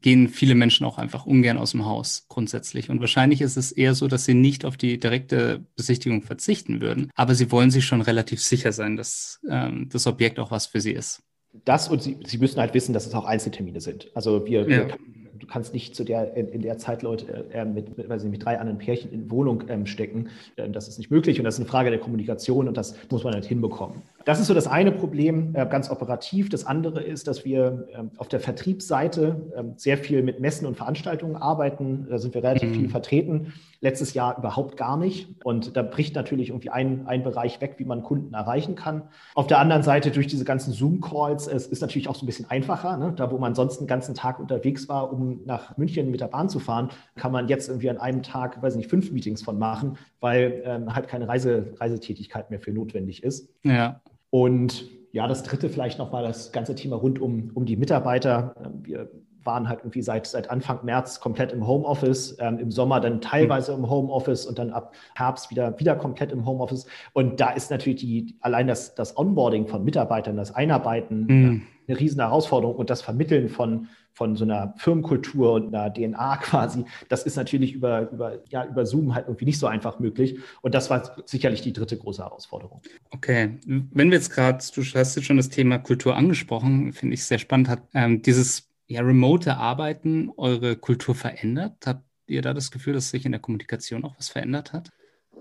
gehen 0.00 0.28
viele 0.28 0.54
Menschen 0.54 0.86
auch 0.86 0.98
einfach 0.98 1.26
ungern 1.26 1.58
aus 1.58 1.72
dem 1.72 1.84
Haus 1.84 2.26
grundsätzlich. 2.28 2.90
Und 2.90 3.00
wahrscheinlich 3.00 3.40
ist 3.40 3.56
es 3.56 3.72
eher 3.72 3.94
so, 3.94 4.08
dass 4.08 4.24
sie 4.24 4.34
nicht 4.34 4.64
auf 4.64 4.76
die 4.76 4.98
direkte 4.98 5.64
Besichtigung 5.76 6.22
verzichten 6.22 6.80
würden, 6.80 7.10
aber 7.14 7.34
sie 7.34 7.50
wollen 7.50 7.70
sich 7.70 7.86
schon 7.86 8.00
relativ 8.00 8.42
sicher 8.42 8.72
sein, 8.72 8.96
dass 8.96 9.40
ähm, 9.48 9.88
das 9.90 10.06
Objekt 10.06 10.38
auch 10.38 10.50
was 10.50 10.66
für 10.66 10.80
sie 10.80 10.92
ist. 10.92 11.22
Das 11.64 11.88
und 11.88 12.02
sie, 12.02 12.18
sie 12.26 12.38
müssen 12.38 12.60
halt 12.60 12.74
wissen, 12.74 12.92
dass 12.92 13.06
es 13.06 13.14
auch 13.14 13.24
Einzeltermine 13.24 13.80
sind. 13.80 14.10
Also 14.14 14.46
wir, 14.46 14.60
ja. 14.62 14.68
wir 14.68 14.98
du 15.38 15.46
kannst 15.46 15.72
nicht 15.72 15.94
zu 15.94 16.04
der, 16.04 16.36
in, 16.36 16.62
der 16.62 16.78
Zeit 16.78 17.02
Leute 17.02 17.46
äh, 17.52 17.64
mit, 17.64 17.96
mit, 17.96 18.08
weiß 18.08 18.22
nicht, 18.22 18.32
mit 18.32 18.44
drei 18.44 18.58
anderen 18.58 18.78
Pärchen 18.78 19.12
in 19.12 19.30
Wohnung 19.30 19.64
ähm, 19.68 19.86
stecken. 19.86 20.28
Ähm, 20.56 20.72
das 20.72 20.88
ist 20.88 20.98
nicht 20.98 21.10
möglich 21.10 21.38
und 21.38 21.44
das 21.44 21.54
ist 21.54 21.60
eine 21.60 21.68
Frage 21.68 21.90
der 21.90 21.98
Kommunikation 21.98 22.68
und 22.68 22.76
das 22.76 22.94
muss 23.10 23.24
man 23.24 23.34
halt 23.34 23.44
hinbekommen. 23.44 24.02
Das 24.28 24.40
ist 24.40 24.48
so 24.48 24.52
das 24.52 24.66
eine 24.66 24.92
Problem, 24.92 25.54
äh, 25.54 25.64
ganz 25.64 25.88
operativ. 25.88 26.50
Das 26.50 26.66
andere 26.66 27.02
ist, 27.02 27.28
dass 27.28 27.46
wir 27.46 27.88
äh, 27.94 28.02
auf 28.18 28.28
der 28.28 28.40
Vertriebsseite 28.40 29.40
äh, 29.56 29.62
sehr 29.76 29.96
viel 29.96 30.22
mit 30.22 30.38
Messen 30.38 30.66
und 30.66 30.76
Veranstaltungen 30.76 31.34
arbeiten. 31.34 32.06
Da 32.10 32.18
sind 32.18 32.34
wir 32.34 32.42
relativ 32.42 32.68
mhm. 32.68 32.74
viel 32.74 32.88
vertreten. 32.90 33.54
Letztes 33.80 34.12
Jahr 34.12 34.36
überhaupt 34.36 34.76
gar 34.76 34.98
nicht. 34.98 35.34
Und 35.44 35.78
da 35.78 35.82
bricht 35.82 36.14
natürlich 36.14 36.50
irgendwie 36.50 36.68
ein, 36.68 37.06
ein 37.06 37.22
Bereich 37.22 37.62
weg, 37.62 37.76
wie 37.78 37.86
man 37.86 38.02
Kunden 38.02 38.34
erreichen 38.34 38.74
kann. 38.74 39.04
Auf 39.34 39.46
der 39.46 39.60
anderen 39.60 39.82
Seite 39.82 40.10
durch 40.10 40.26
diese 40.26 40.44
ganzen 40.44 40.74
Zoom-Calls, 40.74 41.46
es 41.46 41.66
ist 41.66 41.80
natürlich 41.80 42.06
auch 42.06 42.14
so 42.14 42.24
ein 42.24 42.26
bisschen 42.26 42.50
einfacher. 42.50 42.98
Ne? 42.98 43.14
Da, 43.16 43.30
wo 43.30 43.38
man 43.38 43.54
sonst 43.54 43.78
den 43.78 43.86
ganzen 43.86 44.14
Tag 44.14 44.40
unterwegs 44.40 44.90
war, 44.90 45.10
um 45.10 45.40
nach 45.46 45.78
München 45.78 46.10
mit 46.10 46.20
der 46.20 46.28
Bahn 46.28 46.50
zu 46.50 46.58
fahren, 46.58 46.90
kann 47.16 47.32
man 47.32 47.48
jetzt 47.48 47.70
irgendwie 47.70 47.88
an 47.88 47.96
einem 47.96 48.22
Tag, 48.22 48.60
weiß 48.60 48.76
nicht, 48.76 48.90
fünf 48.90 49.10
Meetings 49.10 49.40
von 49.40 49.58
machen, 49.58 49.96
weil 50.20 50.60
ähm, 50.66 50.94
halt 50.94 51.08
keine 51.08 51.26
Reise, 51.26 51.72
Reisetätigkeit 51.80 52.50
mehr 52.50 52.60
für 52.60 52.72
notwendig 52.72 53.22
ist. 53.22 53.48
Ja. 53.62 54.02
Und 54.30 54.90
ja, 55.12 55.26
das 55.26 55.42
dritte 55.42 55.68
vielleicht 55.68 55.98
nochmal 55.98 56.22
das 56.22 56.52
ganze 56.52 56.74
Thema 56.74 56.96
rund 56.96 57.18
um, 57.20 57.50
um 57.54 57.64
die 57.64 57.76
Mitarbeiter. 57.76 58.54
Wir 58.82 59.10
waren 59.48 59.66
halt 59.66 59.80
irgendwie 59.80 60.02
seit, 60.02 60.26
seit 60.26 60.50
Anfang 60.50 60.84
März 60.84 61.20
komplett 61.20 61.52
im 61.52 61.66
Homeoffice, 61.66 62.36
ähm, 62.38 62.58
im 62.58 62.70
Sommer 62.70 63.00
dann 63.00 63.22
teilweise 63.22 63.72
im 63.72 63.88
Homeoffice 63.88 64.44
und 64.44 64.58
dann 64.58 64.70
ab 64.70 64.92
Herbst 65.14 65.50
wieder, 65.50 65.80
wieder 65.80 65.96
komplett 65.96 66.32
im 66.32 66.44
Homeoffice. 66.44 66.86
Und 67.14 67.40
da 67.40 67.50
ist 67.50 67.70
natürlich 67.70 68.00
die, 68.00 68.36
allein 68.40 68.66
das, 68.66 68.94
das 68.94 69.16
Onboarding 69.16 69.66
von 69.66 69.82
Mitarbeitern, 69.84 70.36
das 70.36 70.54
Einarbeiten 70.54 71.26
mhm. 71.26 71.62
eine 71.88 71.98
riesen 71.98 72.20
Herausforderung 72.20 72.76
und 72.76 72.90
das 72.90 73.00
Vermitteln 73.00 73.48
von, 73.48 73.88
von 74.12 74.36
so 74.36 74.44
einer 74.44 74.74
Firmenkultur 74.76 75.54
und 75.54 75.74
einer 75.74 75.90
DNA 75.90 76.36
quasi, 76.42 76.84
das 77.08 77.22
ist 77.22 77.36
natürlich 77.36 77.72
über, 77.72 78.10
über, 78.10 78.40
ja, 78.50 78.66
über 78.66 78.84
Zoom 78.84 79.14
halt 79.14 79.28
irgendwie 79.28 79.46
nicht 79.46 79.58
so 79.58 79.66
einfach 79.66 79.98
möglich. 79.98 80.38
Und 80.60 80.74
das 80.74 80.90
war 80.90 81.10
sicherlich 81.24 81.62
die 81.62 81.72
dritte 81.72 81.96
große 81.96 82.22
Herausforderung. 82.22 82.82
Okay, 83.10 83.58
wenn 83.64 84.10
wir 84.10 84.18
jetzt 84.18 84.30
gerade, 84.30 84.62
du 84.74 84.82
hast 84.82 85.16
jetzt 85.16 85.24
schon 85.24 85.38
das 85.38 85.48
Thema 85.48 85.78
Kultur 85.78 86.16
angesprochen, 86.16 86.92
finde 86.92 87.14
ich 87.14 87.24
sehr 87.24 87.38
spannend, 87.38 87.70
hat 87.70 87.82
ähm, 87.94 88.20
dieses 88.20 88.67
ja, 88.88 89.02
remote 89.02 89.56
Arbeiten 89.56 90.30
eure 90.36 90.76
Kultur 90.76 91.14
verändert? 91.14 91.74
Habt 91.86 92.04
ihr 92.26 92.42
da 92.42 92.54
das 92.54 92.70
Gefühl, 92.70 92.94
dass 92.94 93.10
sich 93.10 93.24
in 93.24 93.32
der 93.32 93.40
Kommunikation 93.40 94.04
auch 94.04 94.16
was 94.18 94.30
verändert 94.30 94.72
hat? 94.72 94.90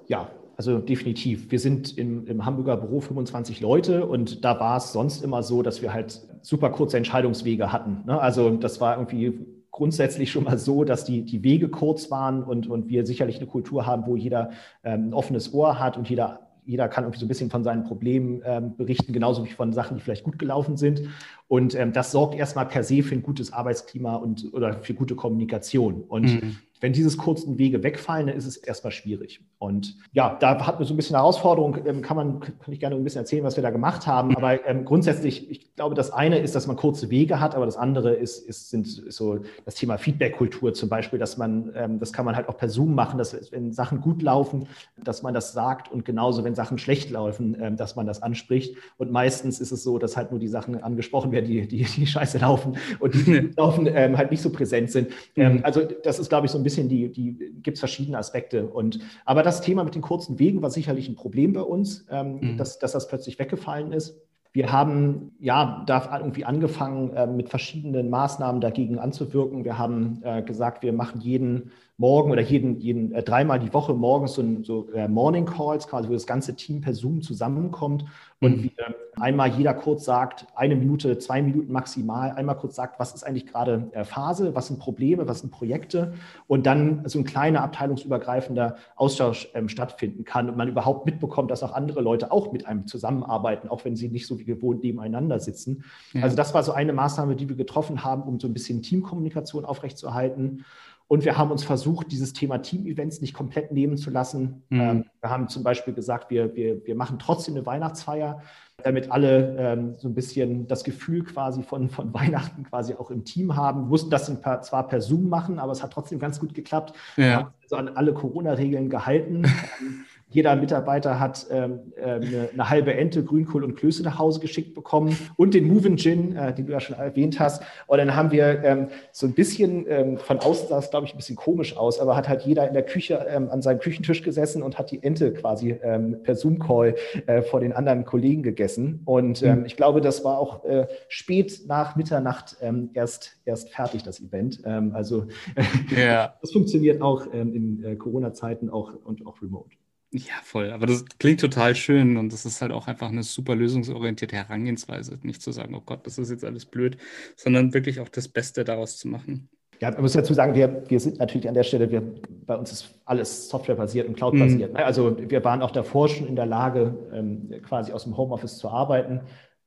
Ja, 0.07 0.29
also 0.57 0.79
definitiv. 0.79 1.51
Wir 1.51 1.59
sind 1.59 1.97
im, 1.97 2.27
im 2.27 2.45
Hamburger 2.45 2.77
Büro 2.77 2.99
25 2.99 3.61
Leute 3.61 4.05
und 4.05 4.43
da 4.43 4.59
war 4.59 4.77
es 4.77 4.91
sonst 4.91 5.23
immer 5.23 5.43
so, 5.43 5.61
dass 5.61 5.81
wir 5.81 5.93
halt 5.93 6.21
super 6.41 6.69
kurze 6.71 6.97
Entscheidungswege 6.97 7.71
hatten. 7.71 8.03
Ne? 8.05 8.19
Also 8.19 8.49
das 8.57 8.81
war 8.81 8.97
irgendwie 8.97 9.45
grundsätzlich 9.71 10.31
schon 10.31 10.43
mal 10.43 10.57
so, 10.57 10.83
dass 10.83 11.05
die, 11.05 11.23
die 11.23 11.43
Wege 11.43 11.69
kurz 11.69 12.09
waren 12.09 12.43
und, 12.43 12.67
und 12.67 12.89
wir 12.89 13.05
sicherlich 13.05 13.37
eine 13.37 13.47
Kultur 13.47 13.85
haben, 13.85 14.07
wo 14.07 14.15
jeder 14.15 14.51
ähm, 14.83 15.09
ein 15.09 15.13
offenes 15.13 15.53
Ohr 15.53 15.79
hat 15.79 15.97
und 15.97 16.09
jeder 16.09 16.46
jeder 16.67 16.89
kann 16.89 17.05
irgendwie 17.05 17.19
so 17.19 17.25
ein 17.25 17.29
bisschen 17.29 17.49
von 17.49 17.63
seinen 17.63 17.85
Problemen 17.85 18.41
ähm, 18.45 18.75
berichten, 18.75 19.13
genauso 19.13 19.45
wie 19.45 19.49
von 19.49 19.71
Sachen, 19.71 19.97
die 19.97 20.03
vielleicht 20.03 20.25
gut 20.25 20.37
gelaufen 20.37 20.75
sind. 20.75 21.01
Und 21.47 21.73
ähm, 21.75 21.93
das 21.93 22.11
sorgt 22.11 22.35
erstmal 22.35 22.65
per 22.65 22.83
se 22.83 23.01
für 23.03 23.15
ein 23.15 23.23
gutes 23.23 23.53
Arbeitsklima 23.53 24.15
und 24.15 24.53
oder 24.53 24.83
für 24.83 24.93
gute 24.93 25.15
Kommunikation. 25.15 26.03
Und 26.03 26.25
mhm. 26.25 26.57
Wenn 26.79 26.93
diese 26.93 27.15
kurzen 27.17 27.57
Wege 27.57 27.83
wegfallen, 27.83 28.27
dann 28.27 28.37
ist 28.37 28.45
es 28.45 28.57
erstmal 28.57 28.91
schwierig. 28.91 29.41
Und 29.59 29.95
ja, 30.11 30.37
da 30.39 30.65
hatten 30.65 30.79
wir 30.79 30.85
so 30.85 30.93
ein 30.93 30.97
bisschen 30.97 31.15
eine 31.15 31.23
Herausforderung. 31.23 31.77
Ähm, 31.85 32.01
kann 32.01 32.17
man, 32.17 32.39
kann 32.39 32.53
ich 32.67 32.79
gerne 32.79 32.95
ein 32.95 33.03
bisschen 33.03 33.21
erzählen, 33.21 33.43
was 33.43 33.55
wir 33.55 33.63
da 33.63 33.71
gemacht 33.71 34.05
haben. 34.05 34.35
Aber 34.35 34.65
ähm, 34.67 34.85
grundsätzlich, 34.85 35.49
ich 35.49 35.75
glaube, 35.75 35.95
das 35.95 36.11
eine 36.11 36.39
ist, 36.39 36.55
dass 36.55 36.67
man 36.67 36.75
kurze 36.75 37.09
Wege 37.09 37.39
hat, 37.39 37.55
aber 37.55 37.65
das 37.65 37.77
andere 37.77 38.13
ist, 38.13 38.39
ist, 38.47 38.69
sind, 38.69 38.87
ist 38.87 39.15
so 39.15 39.39
das 39.65 39.75
Thema 39.75 39.97
Feedback-Kultur 39.97 40.73
zum 40.73 40.89
Beispiel, 40.89 41.19
dass 41.19 41.37
man, 41.37 41.71
ähm, 41.75 41.99
das 41.99 42.13
kann 42.13 42.25
man 42.25 42.35
halt 42.35 42.49
auch 42.49 42.57
per 42.57 42.69
Zoom 42.69 42.93
machen, 42.93 43.17
dass 43.17 43.51
wenn 43.51 43.71
Sachen 43.71 44.01
gut 44.01 44.21
laufen, 44.21 44.67
dass 45.03 45.23
man 45.23 45.33
das 45.33 45.53
sagt 45.53 45.91
und 45.91 46.05
genauso, 46.05 46.43
wenn 46.43 46.55
Sachen 46.55 46.77
schlecht 46.77 47.09
laufen, 47.09 47.57
ähm, 47.59 47.77
dass 47.77 47.95
man 47.95 48.05
das 48.05 48.21
anspricht. 48.21 48.75
Und 48.97 49.11
meistens 49.11 49.59
ist 49.59 49.71
es 49.71 49.83
so, 49.83 49.97
dass 49.97 50.17
halt 50.17 50.31
nur 50.31 50.39
die 50.39 50.47
Sachen 50.47 50.83
angesprochen 50.83 51.31
werden, 51.31 51.45
die, 51.45 51.67
die, 51.67 51.83
die 51.83 52.07
scheiße 52.07 52.37
laufen 52.39 52.77
und 52.99 53.13
die, 53.15 53.23
die 53.23 53.51
laufen, 53.57 53.87
ähm, 53.87 54.17
halt 54.17 54.31
nicht 54.31 54.41
so 54.41 54.51
präsent 54.51 54.91
sind. 54.91 55.09
Mhm. 55.35 55.61
also 55.63 55.81
das 56.03 56.19
ist, 56.19 56.29
glaube 56.29 56.45
ich, 56.45 56.51
so 56.51 56.57
ein 56.57 56.63
bisschen 56.67 56.89
die, 56.89 57.09
die 57.09 57.37
gibt 57.63 57.75
es 57.75 57.79
verschiedene 57.79 58.17
Aspekte. 58.17 58.67
Und, 58.67 58.99
aber 59.23 59.41
das 59.41 59.61
Thema 59.61 59.85
mit 59.85 59.95
den 59.95 60.01
kurzen 60.01 60.37
Wegen 60.37 60.61
war 60.61 60.69
sicherlich 60.69 61.07
ein 61.07 61.15
Problem 61.15 61.53
bei 61.53 61.61
uns, 61.61 62.05
ähm, 62.11 62.39
mhm. 62.41 62.57
dass, 62.57 62.77
dass 62.77 62.91
das 62.91 63.07
plötzlich 63.07 63.39
weggefallen 63.39 63.93
ist. 63.93 64.19
Wir 64.51 64.71
haben 64.71 65.31
ja 65.39 65.83
da 65.85 66.19
irgendwie 66.19 66.43
angefangen, 66.43 67.13
äh, 67.13 67.27
mit 67.27 67.47
verschiedenen 67.49 68.09
Maßnahmen 68.09 68.59
dagegen 68.59 68.99
anzuwirken. 68.99 69.63
Wir 69.63 69.77
haben 69.77 70.19
äh, 70.23 70.41
gesagt, 70.41 70.83
wir 70.83 70.91
machen 70.91 71.21
jeden 71.21 71.71
morgen 71.97 72.31
oder 72.31 72.41
jeden, 72.41 72.79
jeden 72.79 73.13
äh, 73.13 73.23
dreimal 73.23 73.59
die 73.59 73.73
Woche 73.73 73.93
morgens 73.93 74.33
so, 74.33 74.43
so 74.63 74.89
äh, 74.91 75.07
Morning 75.07 75.45
Calls, 75.45 75.87
quasi 75.87 76.09
wo 76.09 76.13
das 76.13 76.27
ganze 76.27 76.55
Team 76.55 76.81
per 76.81 76.93
Zoom 76.93 77.21
zusammenkommt 77.21 78.05
und 78.39 78.57
mhm. 78.57 78.63
wir 78.63 78.95
einmal 79.19 79.49
jeder 79.49 79.73
kurz 79.73 80.05
sagt, 80.05 80.45
eine 80.55 80.75
Minute, 80.75 81.17
zwei 81.17 81.41
Minuten 81.41 81.71
maximal, 81.71 82.31
einmal 82.31 82.55
kurz 82.57 82.75
sagt, 82.75 82.99
was 82.99 83.13
ist 83.13 83.23
eigentlich 83.23 83.47
gerade 83.47 83.89
äh, 83.91 84.03
Phase, 84.03 84.55
was 84.55 84.67
sind 84.67 84.79
Probleme, 84.79 85.27
was 85.27 85.39
sind 85.39 85.51
Projekte 85.51 86.13
und 86.47 86.65
dann 86.65 87.03
so 87.05 87.19
ein 87.19 87.23
kleiner 87.23 87.63
abteilungsübergreifender 87.63 88.77
Austausch 88.95 89.49
ähm, 89.53 89.69
stattfinden 89.69 90.23
kann 90.23 90.49
und 90.49 90.57
man 90.57 90.67
überhaupt 90.67 91.05
mitbekommt, 91.05 91.51
dass 91.51 91.63
auch 91.63 91.73
andere 91.73 92.01
Leute 92.01 92.31
auch 92.31 92.51
mit 92.51 92.67
einem 92.67 92.87
zusammenarbeiten, 92.87 93.69
auch 93.69 93.85
wenn 93.85 93.95
sie 93.95 94.09
nicht 94.09 94.27
so 94.27 94.39
wie 94.39 94.45
gewohnt 94.45 94.83
nebeneinander 94.83 95.39
sitzen. 95.39 95.83
Ja. 96.13 96.23
Also 96.23 96.35
das 96.35 96.53
war 96.53 96.63
so 96.63 96.71
eine 96.71 96.93
Maßnahme, 96.93 97.35
die 97.35 97.49
wir 97.49 97.55
getroffen 97.55 98.03
haben, 98.03 98.23
um 98.23 98.39
so 98.39 98.47
ein 98.47 98.53
bisschen 98.53 98.81
Teamkommunikation 98.81 99.65
aufrechtzuerhalten. 99.65 100.65
Und 101.09 101.23
wir 101.23 101.37
haben 101.37 101.51
uns 101.51 101.63
versucht, 101.63 102.11
dieses 102.11 102.33
Thema 102.33 102.57
Team-Events 102.57 103.21
nicht 103.21 103.33
komplett 103.33 103.71
nehmen 103.71 103.97
zu 103.97 104.09
lassen. 104.09 104.63
Mhm. 104.69 104.79
Ähm, 104.79 105.05
wir 105.21 105.29
haben 105.29 105.47
zum 105.47 105.63
Beispiel 105.63 105.93
gesagt, 105.93 106.29
wir, 106.29 106.53
wir, 106.55 106.85
wir 106.85 106.95
machen 106.95 107.17
trotzdem 107.17 107.55
eine 107.55 107.65
Weihnachtsfeier, 107.65 108.41
damit 108.83 109.09
alle 109.09 109.55
ähm, 109.57 109.95
so 109.95 110.09
ein 110.09 110.13
bisschen 110.13 110.67
das 110.67 110.83
Gefühl 110.83 111.23
quasi 111.23 111.63
von, 111.63 111.89
von 111.89 112.13
Weihnachten 112.13 112.63
quasi 112.63 112.93
auch 112.93 113.09
im 113.09 113.23
Team 113.23 113.55
haben. 113.55 113.83
Wir 113.83 113.87
mussten 113.87 114.09
das 114.09 114.33
per, 114.41 114.61
zwar 114.61 114.87
per 114.87 114.99
Zoom 114.99 115.29
machen, 115.29 115.59
aber 115.59 115.71
es 115.71 115.81
hat 115.81 115.93
trotzdem 115.93 116.19
ganz 116.19 116.39
gut 116.39 116.53
geklappt. 116.53 116.93
Ja. 117.15 117.23
Wir 117.23 117.35
haben 117.37 117.53
also 117.63 117.75
an 117.77 117.87
alle 117.89 118.13
Corona-Regeln 118.13 118.89
gehalten. 118.89 119.43
Jeder 120.29 120.57
Mitarbeiter 120.57 121.21
hat 121.21 121.47
ähm, 121.51 121.93
äh, 121.95 122.03
eine, 122.03 122.49
eine, 122.51 122.69
halbe 122.69 122.93
Ente, 122.93 123.23
Grünkohl 123.23 123.63
und 123.63 123.75
Klöße 123.75 124.03
nach 124.03 124.19
Hause 124.19 124.41
geschickt 124.41 124.73
bekommen 124.73 125.17
und 125.37 125.53
den 125.53 125.67
Movin 125.67 125.97
Gin, 125.97 126.35
äh, 126.35 126.53
den 126.53 126.65
du 126.65 126.73
ja 126.73 126.81
schon 126.81 126.97
erwähnt 126.97 127.39
hast. 127.39 127.63
Und 127.87 127.97
dann 127.97 128.13
haben 128.13 128.31
wir 128.31 128.61
ähm, 128.63 128.87
so 129.13 129.25
ein 129.25 129.33
bisschen, 129.33 129.85
ähm, 129.87 130.17
von 130.17 130.39
außen 130.39 130.67
sah 130.67 130.79
es, 130.79 130.89
glaube 130.89 131.05
ich, 131.05 131.13
ein 131.13 131.17
bisschen 131.17 131.37
komisch 131.37 131.77
aus, 131.77 132.01
aber 132.01 132.17
hat 132.17 132.27
halt 132.27 132.41
jeder 132.41 132.67
in 132.67 132.73
der 132.73 132.83
Küche 132.83 133.25
ähm, 133.29 133.49
an 133.49 133.61
seinem 133.61 133.79
Küchentisch 133.79 134.21
gesessen 134.21 134.63
und 134.63 134.77
hat 134.77 134.91
die 134.91 135.01
Ente 135.01 135.31
quasi 135.31 135.79
ähm, 135.81 136.17
per 136.23 136.35
Zoom-Call 136.35 136.95
äh, 137.25 137.41
vor 137.41 137.61
den 137.61 137.71
anderen 137.71 138.03
Kollegen 138.03 138.43
gegessen. 138.43 139.03
Und 139.05 139.41
ähm, 139.43 139.59
mhm. 139.59 139.65
ich 139.65 139.77
glaube, 139.77 140.01
das 140.01 140.25
war 140.25 140.39
auch 140.39 140.65
äh, 140.65 140.87
spät 141.07 141.61
nach 141.67 141.95
Mitternacht 141.95 142.57
erst, 142.93 143.37
erst 143.45 143.69
fertig, 143.69 144.03
das 144.03 144.19
Event. 144.19 144.65
also 144.65 145.25
ja. 145.97 146.33
das 146.41 146.51
funktioniert 146.51 147.01
auch 147.01 147.25
in 147.27 147.83
äh, 147.83 147.95
Corona-Zeiten 147.95 148.69
auch 148.69 148.93
und 149.03 149.25
auch 149.25 149.41
remote. 149.41 149.77
Ja, 150.11 150.35
voll. 150.43 150.71
Aber 150.71 150.85
das 150.85 151.03
klingt 151.19 151.41
total 151.41 151.75
schön 151.75 152.15
und 152.15 152.31
das 152.31 152.45
ist 152.45 152.61
halt 152.61 152.71
auch 152.71 152.87
einfach 152.87 153.09
eine 153.09 153.23
super 153.23 153.55
lösungsorientierte 153.55 154.35
Herangehensweise. 154.35 155.19
Nicht 155.23 155.41
zu 155.41 155.51
sagen, 155.51 155.75
oh 155.75 155.81
Gott, 155.85 156.07
das 156.07 156.17
ist 156.17 156.29
jetzt 156.29 156.45
alles 156.45 156.65
blöd, 156.65 156.97
sondern 157.35 157.73
wirklich 157.73 157.99
auch 157.99 158.09
das 158.09 158.29
Beste 158.29 158.63
daraus 158.63 158.97
zu 158.97 159.09
machen. 159.09 159.49
Ja, 159.79 159.91
man 159.91 160.01
muss 160.01 160.13
dazu 160.13 160.33
sagen, 160.33 160.55
wir, 160.55 160.83
wir 160.87 160.99
sind 160.99 161.19
natürlich 161.19 161.47
an 161.47 161.53
der 161.53 161.63
Stelle, 161.63 161.91
wir, 161.91 162.01
bei 162.45 162.55
uns 162.55 162.71
ist 162.71 162.95
alles 163.05 163.49
softwarebasiert 163.49 164.07
und 164.07 164.15
cloudbasiert. 164.15 164.71
Mhm. 164.71 164.77
Also 164.77 165.15
wir 165.19 165.43
waren 165.43 165.61
auch 165.61 165.71
davor 165.71 166.09
schon 166.09 166.27
in 166.27 166.35
der 166.35 166.47
Lage, 166.47 166.97
ähm, 167.13 167.51
quasi 167.61 167.91
aus 167.91 168.05
dem 168.05 168.17
Homeoffice 168.17 168.57
zu 168.57 168.69
arbeiten. 168.69 169.21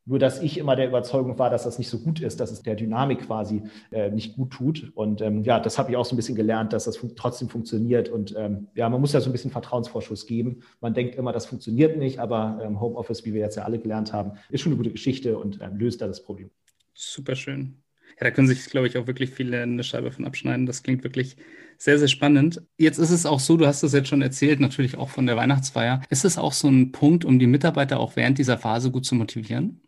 Nur 0.06 0.18
dass 0.18 0.42
ich 0.42 0.58
immer 0.58 0.76
der 0.76 0.88
Überzeugung 0.88 1.38
war, 1.38 1.50
dass 1.50 1.64
das 1.64 1.78
nicht 1.78 1.88
so 1.88 1.98
gut 1.98 2.20
ist, 2.20 2.40
dass 2.40 2.50
es 2.50 2.62
der 2.62 2.74
Dynamik 2.74 3.26
quasi 3.26 3.62
äh, 3.90 4.10
nicht 4.10 4.34
gut 4.34 4.50
tut. 4.50 4.90
Und 4.94 5.20
ähm, 5.20 5.42
ja, 5.44 5.60
das 5.60 5.78
habe 5.78 5.90
ich 5.90 5.96
auch 5.96 6.04
so 6.04 6.14
ein 6.14 6.16
bisschen 6.16 6.36
gelernt, 6.36 6.72
dass 6.72 6.84
das 6.84 6.96
fun 6.96 7.12
trotzdem 7.14 7.48
funktioniert. 7.48 8.08
Und 8.08 8.34
ähm, 8.36 8.68
ja, 8.74 8.88
man 8.88 9.00
muss 9.00 9.12
ja 9.12 9.20
so 9.20 9.28
ein 9.28 9.32
bisschen 9.32 9.50
Vertrauensvorschuss 9.50 10.26
geben. 10.26 10.62
Man 10.80 10.94
denkt 10.94 11.14
immer, 11.16 11.32
das 11.32 11.46
funktioniert 11.46 11.96
nicht, 11.96 12.18
aber 12.18 12.60
ähm, 12.62 12.80
Homeoffice, 12.80 13.24
wie 13.24 13.34
wir 13.34 13.40
jetzt 13.40 13.56
ja 13.56 13.64
alle 13.64 13.78
gelernt 13.78 14.12
haben, 14.12 14.32
ist 14.48 14.62
schon 14.62 14.72
eine 14.72 14.78
gute 14.78 14.90
Geschichte 14.90 15.38
und 15.38 15.60
ähm, 15.60 15.76
löst 15.76 16.00
da 16.00 16.06
das 16.06 16.24
Problem. 16.24 16.50
Super 16.94 17.36
schön. 17.36 17.82
Ja, 18.18 18.24
da 18.24 18.30
können 18.30 18.48
sich, 18.48 18.66
glaube 18.66 18.86
ich, 18.86 18.98
auch 18.98 19.06
wirklich 19.06 19.30
viele 19.30 19.62
eine 19.62 19.84
Scheibe 19.84 20.10
von 20.12 20.26
abschneiden. 20.26 20.66
Das 20.66 20.82
klingt 20.82 21.04
wirklich 21.04 21.36
sehr, 21.78 21.98
sehr 21.98 22.08
spannend. 22.08 22.62
Jetzt 22.76 22.98
ist 22.98 23.10
es 23.10 23.24
auch 23.24 23.40
so, 23.40 23.56
du 23.56 23.66
hast 23.66 23.82
es 23.82 23.92
jetzt 23.92 24.08
schon 24.08 24.20
erzählt, 24.20 24.60
natürlich 24.60 24.98
auch 24.98 25.08
von 25.08 25.26
der 25.26 25.36
Weihnachtsfeier. 25.36 26.02
Ist 26.10 26.26
es 26.26 26.36
auch 26.36 26.52
so 26.52 26.68
ein 26.68 26.92
Punkt, 26.92 27.24
um 27.24 27.38
die 27.38 27.46
Mitarbeiter 27.46 27.98
auch 27.98 28.16
während 28.16 28.36
dieser 28.38 28.58
Phase 28.58 28.90
gut 28.90 29.06
zu 29.06 29.14
motivieren? 29.14 29.80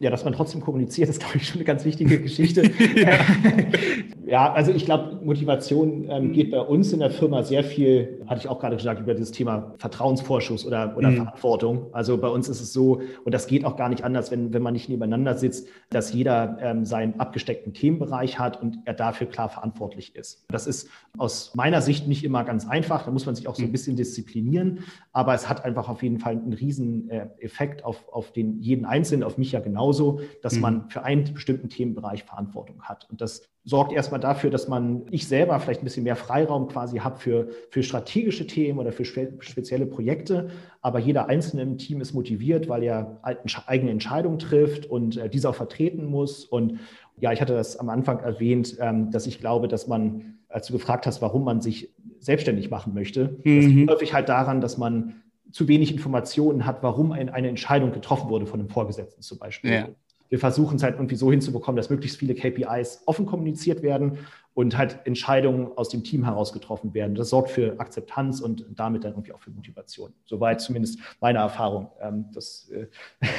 Ja, 0.00 0.08
dass 0.08 0.24
man 0.24 0.32
trotzdem 0.32 0.62
kommuniziert, 0.62 1.10
ist, 1.10 1.20
glaube 1.20 1.36
ich, 1.36 1.46
schon 1.46 1.58
eine 1.58 1.64
ganz 1.64 1.84
wichtige 1.84 2.18
Geschichte. 2.22 2.62
ja. 2.96 3.18
ja. 4.26 4.52
also 4.52 4.72
ich 4.72 4.86
glaube, 4.86 5.20
Motivation 5.22 6.06
ähm, 6.08 6.32
geht 6.32 6.50
bei 6.50 6.60
uns 6.60 6.90
in 6.94 7.00
der 7.00 7.10
Firma 7.10 7.42
sehr 7.42 7.62
viel, 7.62 8.22
hatte 8.26 8.40
ich 8.40 8.48
auch 8.48 8.58
gerade 8.58 8.76
gesagt, 8.76 9.00
über 9.00 9.14
das 9.14 9.30
Thema 9.30 9.74
Vertrauensvorschuss 9.76 10.64
oder, 10.64 10.96
oder 10.96 11.10
mhm. 11.10 11.16
Verantwortung. 11.16 11.86
Also 11.92 12.16
bei 12.16 12.28
uns 12.28 12.48
ist 12.48 12.62
es 12.62 12.72
so, 12.72 13.02
und 13.24 13.34
das 13.34 13.46
geht 13.46 13.66
auch 13.66 13.76
gar 13.76 13.90
nicht 13.90 14.02
anders, 14.02 14.30
wenn, 14.30 14.54
wenn 14.54 14.62
man 14.62 14.72
nicht 14.72 14.88
nebeneinander 14.88 15.36
sitzt, 15.36 15.68
dass 15.90 16.14
jeder 16.14 16.56
ähm, 16.62 16.86
seinen 16.86 17.20
abgesteckten 17.20 17.74
Themenbereich 17.74 18.38
hat 18.38 18.62
und 18.62 18.78
er 18.86 18.94
dafür 18.94 19.26
klar 19.26 19.50
verantwortlich 19.50 20.16
ist. 20.16 20.46
Das 20.48 20.66
ist 20.66 20.88
aus 21.18 21.54
meiner 21.54 21.82
Sicht 21.82 22.08
nicht 22.08 22.24
immer 22.24 22.44
ganz 22.44 22.66
einfach, 22.66 23.04
da 23.04 23.10
muss 23.10 23.26
man 23.26 23.34
sich 23.34 23.46
auch 23.48 23.54
so 23.54 23.64
ein 23.64 23.68
mhm. 23.68 23.72
bisschen 23.72 23.96
disziplinieren, 23.96 24.78
aber 25.12 25.34
es 25.34 25.46
hat 25.46 25.62
einfach 25.66 25.90
auf 25.90 26.02
jeden 26.02 26.20
Fall 26.20 26.32
einen 26.32 26.54
riesen 26.54 27.10
äh, 27.10 27.26
Effekt 27.40 27.84
auf, 27.84 28.08
auf 28.10 28.32
den 28.32 28.60
jeden 28.60 28.86
Einzelnen, 28.86 29.24
auf 29.24 29.36
mich 29.36 29.52
ja 29.52 29.60
genau 29.60 29.89
genauso, 29.90 30.20
dass 30.42 30.54
mhm. 30.54 30.60
man 30.60 30.90
für 30.90 31.04
einen 31.04 31.32
bestimmten 31.34 31.68
Themenbereich 31.68 32.24
Verantwortung 32.24 32.82
hat. 32.82 33.08
Und 33.10 33.20
das 33.20 33.42
sorgt 33.64 33.92
erstmal 33.92 34.20
dafür, 34.20 34.50
dass 34.50 34.68
man, 34.68 35.02
ich 35.10 35.26
selber 35.28 35.58
vielleicht 35.60 35.82
ein 35.82 35.84
bisschen 35.84 36.04
mehr 36.04 36.16
Freiraum 36.16 36.68
quasi 36.68 36.98
habe 36.98 37.18
für, 37.18 37.48
für 37.70 37.82
strategische 37.82 38.46
Themen 38.46 38.78
oder 38.78 38.92
für 38.92 39.04
spezielle 39.04 39.86
Projekte. 39.86 40.50
Aber 40.80 40.98
jeder 40.98 41.28
Einzelne 41.28 41.62
im 41.62 41.78
Team 41.78 42.00
ist 42.00 42.14
motiviert, 42.14 42.68
weil 42.68 42.82
er 42.82 43.20
eigene 43.66 43.90
Entscheidungen 43.90 44.38
trifft 44.38 44.86
und 44.86 45.16
äh, 45.16 45.28
diese 45.28 45.48
auch 45.48 45.54
vertreten 45.54 46.06
muss. 46.06 46.44
Und 46.44 46.78
ja, 47.18 47.32
ich 47.32 47.40
hatte 47.40 47.54
das 47.54 47.76
am 47.76 47.90
Anfang 47.90 48.20
erwähnt, 48.20 48.76
ähm, 48.80 49.10
dass 49.10 49.26
ich 49.26 49.40
glaube, 49.40 49.68
dass 49.68 49.86
man, 49.86 50.38
als 50.48 50.68
du 50.68 50.72
gefragt 50.72 51.06
hast, 51.06 51.20
warum 51.20 51.44
man 51.44 51.60
sich 51.60 51.92
selbstständig 52.18 52.70
machen 52.70 52.94
möchte, 52.94 53.38
mhm. 53.44 53.56
das 53.56 53.66
liegt 53.66 53.90
häufig 53.90 54.14
halt 54.14 54.28
daran, 54.28 54.60
dass 54.60 54.78
man 54.78 55.22
zu 55.50 55.68
wenig 55.68 55.92
Informationen 55.92 56.66
hat, 56.66 56.82
warum 56.82 57.12
ein, 57.12 57.28
eine 57.28 57.48
Entscheidung 57.48 57.92
getroffen 57.92 58.30
wurde 58.30 58.46
von 58.46 58.60
einem 58.60 58.68
Vorgesetzten 58.68 59.22
zum 59.22 59.38
Beispiel. 59.38 59.72
Ja. 59.72 59.88
Wir 60.28 60.38
versuchen 60.38 60.76
es 60.76 60.82
halt 60.84 60.94
irgendwie 60.94 61.16
so 61.16 61.30
hinzubekommen, 61.30 61.76
dass 61.76 61.90
möglichst 61.90 62.18
viele 62.18 62.34
KPIs 62.34 63.02
offen 63.06 63.26
kommuniziert 63.26 63.82
werden 63.82 64.18
und 64.54 64.78
halt 64.78 65.00
Entscheidungen 65.04 65.72
aus 65.76 65.88
dem 65.88 66.04
Team 66.04 66.24
heraus 66.24 66.52
getroffen 66.52 66.94
werden. 66.94 67.16
Das 67.16 67.30
sorgt 67.30 67.50
für 67.50 67.78
Akzeptanz 67.80 68.40
und 68.40 68.64
damit 68.76 69.02
dann 69.02 69.12
irgendwie 69.12 69.32
auch 69.32 69.40
für 69.40 69.50
Motivation. 69.50 70.12
Soweit 70.24 70.60
zumindest 70.60 71.00
meine 71.20 71.40
Erfahrung. 71.40 71.90
Ähm, 72.00 72.26
das 72.32 72.70
äh, 72.70 72.86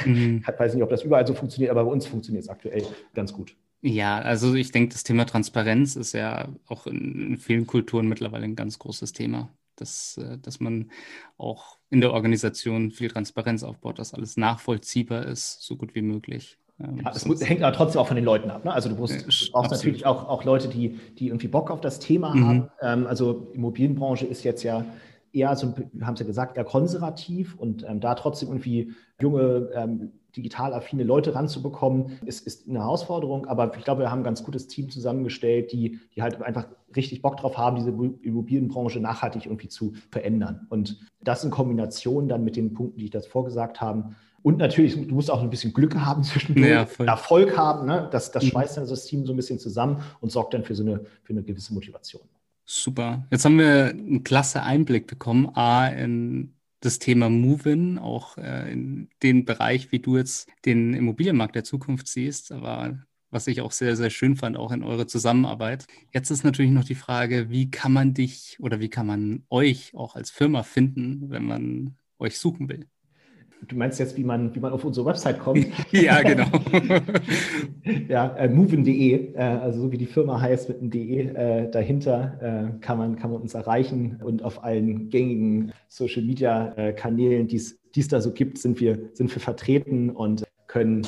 mhm. 0.06 0.44
weiß 0.58 0.74
nicht, 0.74 0.82
ob 0.82 0.90
das 0.90 1.02
überall 1.02 1.26
so 1.26 1.32
funktioniert, 1.32 1.70
aber 1.70 1.84
bei 1.84 1.90
uns 1.90 2.06
funktioniert 2.06 2.44
es 2.44 2.50
aktuell 2.50 2.84
ganz 3.14 3.32
gut. 3.32 3.56
Ja, 3.80 4.18
also 4.18 4.54
ich 4.54 4.70
denke, 4.70 4.92
das 4.92 5.02
Thema 5.02 5.24
Transparenz 5.24 5.96
ist 5.96 6.12
ja 6.12 6.48
auch 6.68 6.86
in 6.86 7.38
vielen 7.38 7.66
Kulturen 7.66 8.06
mittlerweile 8.06 8.44
ein 8.44 8.54
ganz 8.54 8.78
großes 8.78 9.12
Thema 9.12 9.48
dass, 9.82 10.16
äh, 10.16 10.38
dass 10.38 10.60
man 10.60 10.90
auch 11.36 11.78
in 11.90 12.00
der 12.00 12.12
Organisation 12.12 12.90
viel 12.90 13.10
Transparenz 13.10 13.62
aufbaut, 13.62 13.98
dass 13.98 14.14
alles 14.14 14.36
nachvollziehbar 14.36 15.26
ist, 15.26 15.60
so 15.60 15.76
gut 15.76 15.94
wie 15.94 16.02
möglich. 16.02 16.56
Ähm, 16.80 17.00
ja, 17.04 17.10
es 17.10 17.26
hängt 17.46 17.62
aber 17.62 17.76
trotzdem 17.76 18.00
auch 18.00 18.06
von 18.06 18.16
den 18.16 18.24
Leuten 18.24 18.50
ab. 18.50 18.64
Ne? 18.64 18.72
Also 18.72 18.88
du 18.88 18.96
brauchst, 18.96 19.26
du 19.26 19.52
brauchst 19.52 19.70
natürlich 19.70 20.06
auch, 20.06 20.28
auch 20.28 20.44
Leute, 20.44 20.68
die, 20.68 20.98
die 21.18 21.28
irgendwie 21.28 21.48
Bock 21.48 21.70
auf 21.70 21.80
das 21.80 21.98
Thema 21.98 22.34
mhm. 22.34 22.46
haben. 22.46 22.68
Ähm, 22.80 23.06
also 23.06 23.50
Immobilienbranche 23.52 24.24
ist 24.24 24.44
jetzt 24.44 24.62
ja 24.62 24.86
eher, 25.32 25.54
so, 25.56 25.74
haben 26.00 26.14
es 26.14 26.20
ja 26.20 26.26
gesagt, 26.26 26.56
eher 26.56 26.64
konservativ 26.64 27.54
und 27.56 27.84
ähm, 27.88 28.00
da 28.00 28.14
trotzdem 28.14 28.48
irgendwie 28.48 28.92
junge 29.20 29.70
ähm, 29.74 30.12
digital 30.36 30.74
affine 30.74 31.04
Leute 31.04 31.34
ranzubekommen, 31.34 32.18
ist, 32.24 32.46
ist 32.46 32.68
eine 32.68 32.80
Herausforderung. 32.80 33.46
Aber 33.46 33.76
ich 33.76 33.84
glaube, 33.84 34.02
wir 34.02 34.10
haben 34.10 34.20
ein 34.20 34.24
ganz 34.24 34.42
gutes 34.42 34.66
Team 34.66 34.90
zusammengestellt, 34.90 35.72
die, 35.72 36.00
die 36.14 36.22
halt 36.22 36.40
einfach 36.42 36.66
richtig 36.96 37.22
Bock 37.22 37.36
drauf 37.36 37.56
haben, 37.56 37.76
diese 37.76 37.90
Immobilienbranche 37.90 39.00
nachhaltig 39.00 39.46
irgendwie 39.46 39.68
zu 39.68 39.94
verändern. 40.10 40.66
Und 40.70 41.00
das 41.20 41.44
in 41.44 41.50
Kombination 41.50 42.28
dann 42.28 42.44
mit 42.44 42.56
den 42.56 42.74
Punkten, 42.74 42.98
die 42.98 43.06
ich 43.06 43.10
das 43.10 43.26
vorgesagt 43.26 43.80
habe. 43.80 44.10
Und 44.42 44.58
natürlich, 44.58 44.94
du 44.94 45.14
musst 45.14 45.30
auch 45.30 45.40
ein 45.40 45.50
bisschen 45.50 45.72
Glück 45.72 45.94
haben 45.94 46.22
zwischendurch, 46.24 46.68
ja, 46.68 46.86
Erfolg 47.06 47.56
haben. 47.56 47.86
Ne? 47.86 48.08
Das, 48.10 48.32
das 48.32 48.44
mhm. 48.44 48.48
schweißt 48.48 48.76
dann 48.76 48.88
das 48.88 49.04
Team 49.04 49.24
so 49.24 49.32
ein 49.32 49.36
bisschen 49.36 49.58
zusammen 49.58 50.02
und 50.20 50.32
sorgt 50.32 50.54
dann 50.54 50.64
für 50.64 50.74
so 50.74 50.82
eine, 50.82 51.00
für 51.22 51.32
eine 51.32 51.42
gewisse 51.42 51.72
Motivation. 51.72 52.22
Super. 52.64 53.26
Jetzt 53.30 53.44
haben 53.44 53.58
wir 53.58 53.90
einen 53.90 54.24
klasse 54.24 54.62
Einblick 54.62 55.06
bekommen, 55.06 55.50
A, 55.54 55.88
in 55.88 56.54
das 56.82 56.98
Thema 56.98 57.30
Move-In, 57.30 57.98
auch 57.98 58.36
äh, 58.36 58.70
in 58.70 59.08
den 59.22 59.44
Bereich, 59.44 59.92
wie 59.92 60.00
du 60.00 60.16
jetzt 60.16 60.50
den 60.66 60.94
Immobilienmarkt 60.94 61.54
der 61.54 61.64
Zukunft 61.64 62.08
siehst, 62.08 62.52
aber 62.52 62.98
was 63.30 63.46
ich 63.46 63.62
auch 63.62 63.72
sehr, 63.72 63.96
sehr 63.96 64.10
schön 64.10 64.36
fand, 64.36 64.58
auch 64.58 64.72
in 64.72 64.82
eurer 64.82 65.06
Zusammenarbeit. 65.06 65.86
Jetzt 66.12 66.30
ist 66.30 66.44
natürlich 66.44 66.72
noch 66.72 66.84
die 66.84 66.94
Frage, 66.94 67.48
wie 67.48 67.70
kann 67.70 67.92
man 67.92 68.12
dich 68.12 68.58
oder 68.60 68.80
wie 68.80 68.90
kann 68.90 69.06
man 69.06 69.44
euch 69.48 69.94
auch 69.94 70.16
als 70.16 70.30
Firma 70.30 70.62
finden, 70.62 71.30
wenn 71.30 71.44
man 71.44 71.96
euch 72.18 72.38
suchen 72.38 72.68
will? 72.68 72.86
Du 73.68 73.76
meinst 73.76 74.00
jetzt, 74.00 74.16
wie 74.16 74.24
man, 74.24 74.54
wie 74.54 74.60
man 74.60 74.72
auf 74.72 74.84
unsere 74.84 75.06
Website 75.06 75.38
kommt? 75.38 75.66
ja, 75.92 76.20
genau. 76.22 76.46
ja, 78.08 78.34
äh, 78.36 78.48
moven.de, 78.48 79.34
äh, 79.34 79.38
also 79.38 79.82
so 79.82 79.92
wie 79.92 79.98
die 79.98 80.06
Firma 80.06 80.40
heißt 80.40 80.68
mit 80.68 80.80
einem 80.80 80.90
DE 80.90 81.20
äh, 81.20 81.70
dahinter, 81.70 82.38
äh, 82.40 82.80
kann, 82.80 82.98
man, 82.98 83.16
kann 83.16 83.30
man 83.30 83.40
uns 83.40 83.54
erreichen 83.54 84.20
und 84.22 84.42
auf 84.42 84.64
allen 84.64 85.10
gängigen 85.10 85.72
Social 85.88 86.22
Media 86.22 86.72
äh, 86.76 86.92
Kanälen, 86.92 87.46
die 87.46 87.56
es 87.56 88.08
da 88.08 88.20
so 88.20 88.32
gibt, 88.32 88.58
sind 88.58 88.80
wir, 88.80 89.10
sind 89.12 89.32
wir 89.32 89.40
vertreten 89.40 90.10
und 90.10 90.42
können, 90.66 91.06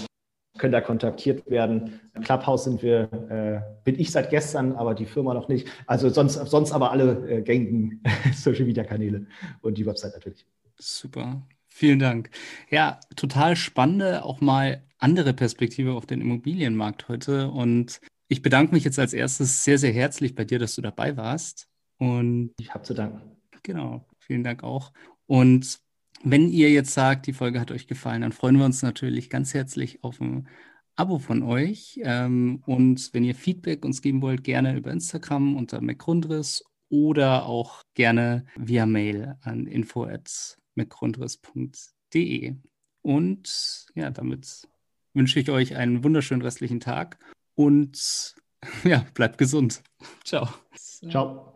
können 0.57 0.73
da 0.73 0.81
kontaktiert 0.81 1.51
werden. 1.51 2.01
Clubhouse 2.23 2.65
sind 2.65 2.83
wir, 2.83 3.09
äh, 3.31 3.83
bin 3.83 3.99
ich 3.99 4.13
seit 4.13 4.31
gestern, 4.31 4.75
aber 4.75 4.95
die 4.95 5.07
Firma 5.07 5.35
noch 5.35 5.49
nicht. 5.49 5.67
Also 5.87 6.09
sonst, 6.09 6.35
sonst 6.35 6.73
aber 6.73 6.93
alle 6.93 7.43
gängigen 7.43 8.01
Social 8.35 8.65
Media 8.65 8.85
Kanäle 8.85 9.27
und 9.61 9.77
die 9.77 9.87
Website 9.87 10.13
natürlich. 10.15 10.47
Super. 10.79 11.43
Vielen 11.77 11.99
Dank. 11.99 12.31
Ja, 12.71 13.01
total 13.17 13.57
spannende, 13.57 14.25
auch 14.25 14.41
mal 14.41 14.85
andere 14.99 15.35
Perspektive 15.35 15.95
auf 15.95 16.07
den 16.07 16.21
Immobilienmarkt 16.21 17.09
heute. 17.09 17.51
Und 17.51 18.01
ich 18.29 18.43
bedanke 18.43 18.73
mich 18.73 18.85
jetzt 18.85 19.01
als 19.01 19.13
erstes 19.13 19.65
sehr, 19.65 19.77
sehr 19.79 19.93
herzlich 19.93 20.37
bei 20.37 20.45
dir, 20.45 20.61
dass 20.61 20.77
du 20.77 20.83
dabei 20.83 21.17
warst. 21.17 21.67
Und 21.99 22.53
ich 22.61 22.73
habe 22.73 22.85
zu 22.85 22.95
danken. 22.95 23.23
Genau, 23.65 24.07
vielen 24.21 24.45
Dank 24.45 24.63
auch. 24.63 24.93
Und 25.27 25.81
wenn 26.23 26.49
ihr 26.49 26.71
jetzt 26.71 26.95
sagt, 26.95 27.27
die 27.27 27.33
Folge 27.33 27.59
hat 27.59 27.73
euch 27.73 27.89
gefallen, 27.89 28.23
dann 28.23 28.31
freuen 28.31 28.57
wir 28.57 28.67
uns 28.67 28.83
natürlich 28.83 29.29
ganz 29.29 29.53
herzlich 29.53 30.05
auf 30.05 30.21
ein 30.21 30.47
Abo 30.95 31.19
von 31.19 31.43
euch. 31.43 31.99
Ähm, 32.05 32.63
und 32.67 33.13
wenn 33.13 33.25
ihr 33.25 33.35
Feedback 33.35 33.85
uns 33.85 34.01
geben 34.01 34.23
wollt, 34.23 34.45
gerne 34.45 34.77
über 34.77 34.93
Instagram 34.93 35.57
unter 35.57 35.81
McGrundriss 35.81 36.63
oder 36.89 37.47
auch 37.47 37.83
gerne 37.95 38.47
via 38.55 38.87
Mail 38.87 39.35
an 39.41 39.67
info@ 39.67 40.55
mit 40.75 40.91
grundriss.de. 40.91 42.55
Und 43.03 43.87
ja, 43.95 44.11
damit 44.11 44.69
wünsche 45.13 45.41
ich 45.41 45.51
euch 45.51 45.77
einen 45.77 46.05
wunderschönen 46.05 46.43
restlichen 46.43 46.81
Tag 46.81 47.19
und 47.55 48.35
ja, 48.85 49.05
bleibt 49.15 49.39
gesund. 49.39 49.83
Ciao. 50.25 50.49
Ciao. 50.77 51.55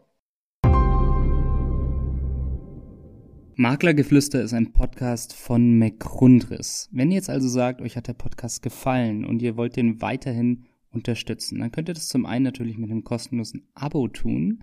Maklergeflüster 3.60 4.40
ist 4.40 4.52
ein 4.52 4.72
Podcast 4.72 5.34
von 5.34 5.78
McGrundriss. 5.78 6.88
Wenn 6.92 7.10
ihr 7.10 7.16
jetzt 7.16 7.28
also 7.28 7.48
sagt, 7.48 7.80
euch 7.80 7.96
hat 7.96 8.06
der 8.06 8.12
Podcast 8.12 8.62
gefallen 8.62 9.24
und 9.24 9.42
ihr 9.42 9.56
wollt 9.56 9.74
den 9.74 10.00
weiterhin 10.00 10.66
unterstützen, 10.90 11.58
dann 11.58 11.72
könnt 11.72 11.88
ihr 11.88 11.94
das 11.94 12.06
zum 12.06 12.24
einen 12.24 12.44
natürlich 12.44 12.78
mit 12.78 12.88
einem 12.88 13.02
kostenlosen 13.02 13.66
Abo 13.74 14.06
tun. 14.06 14.62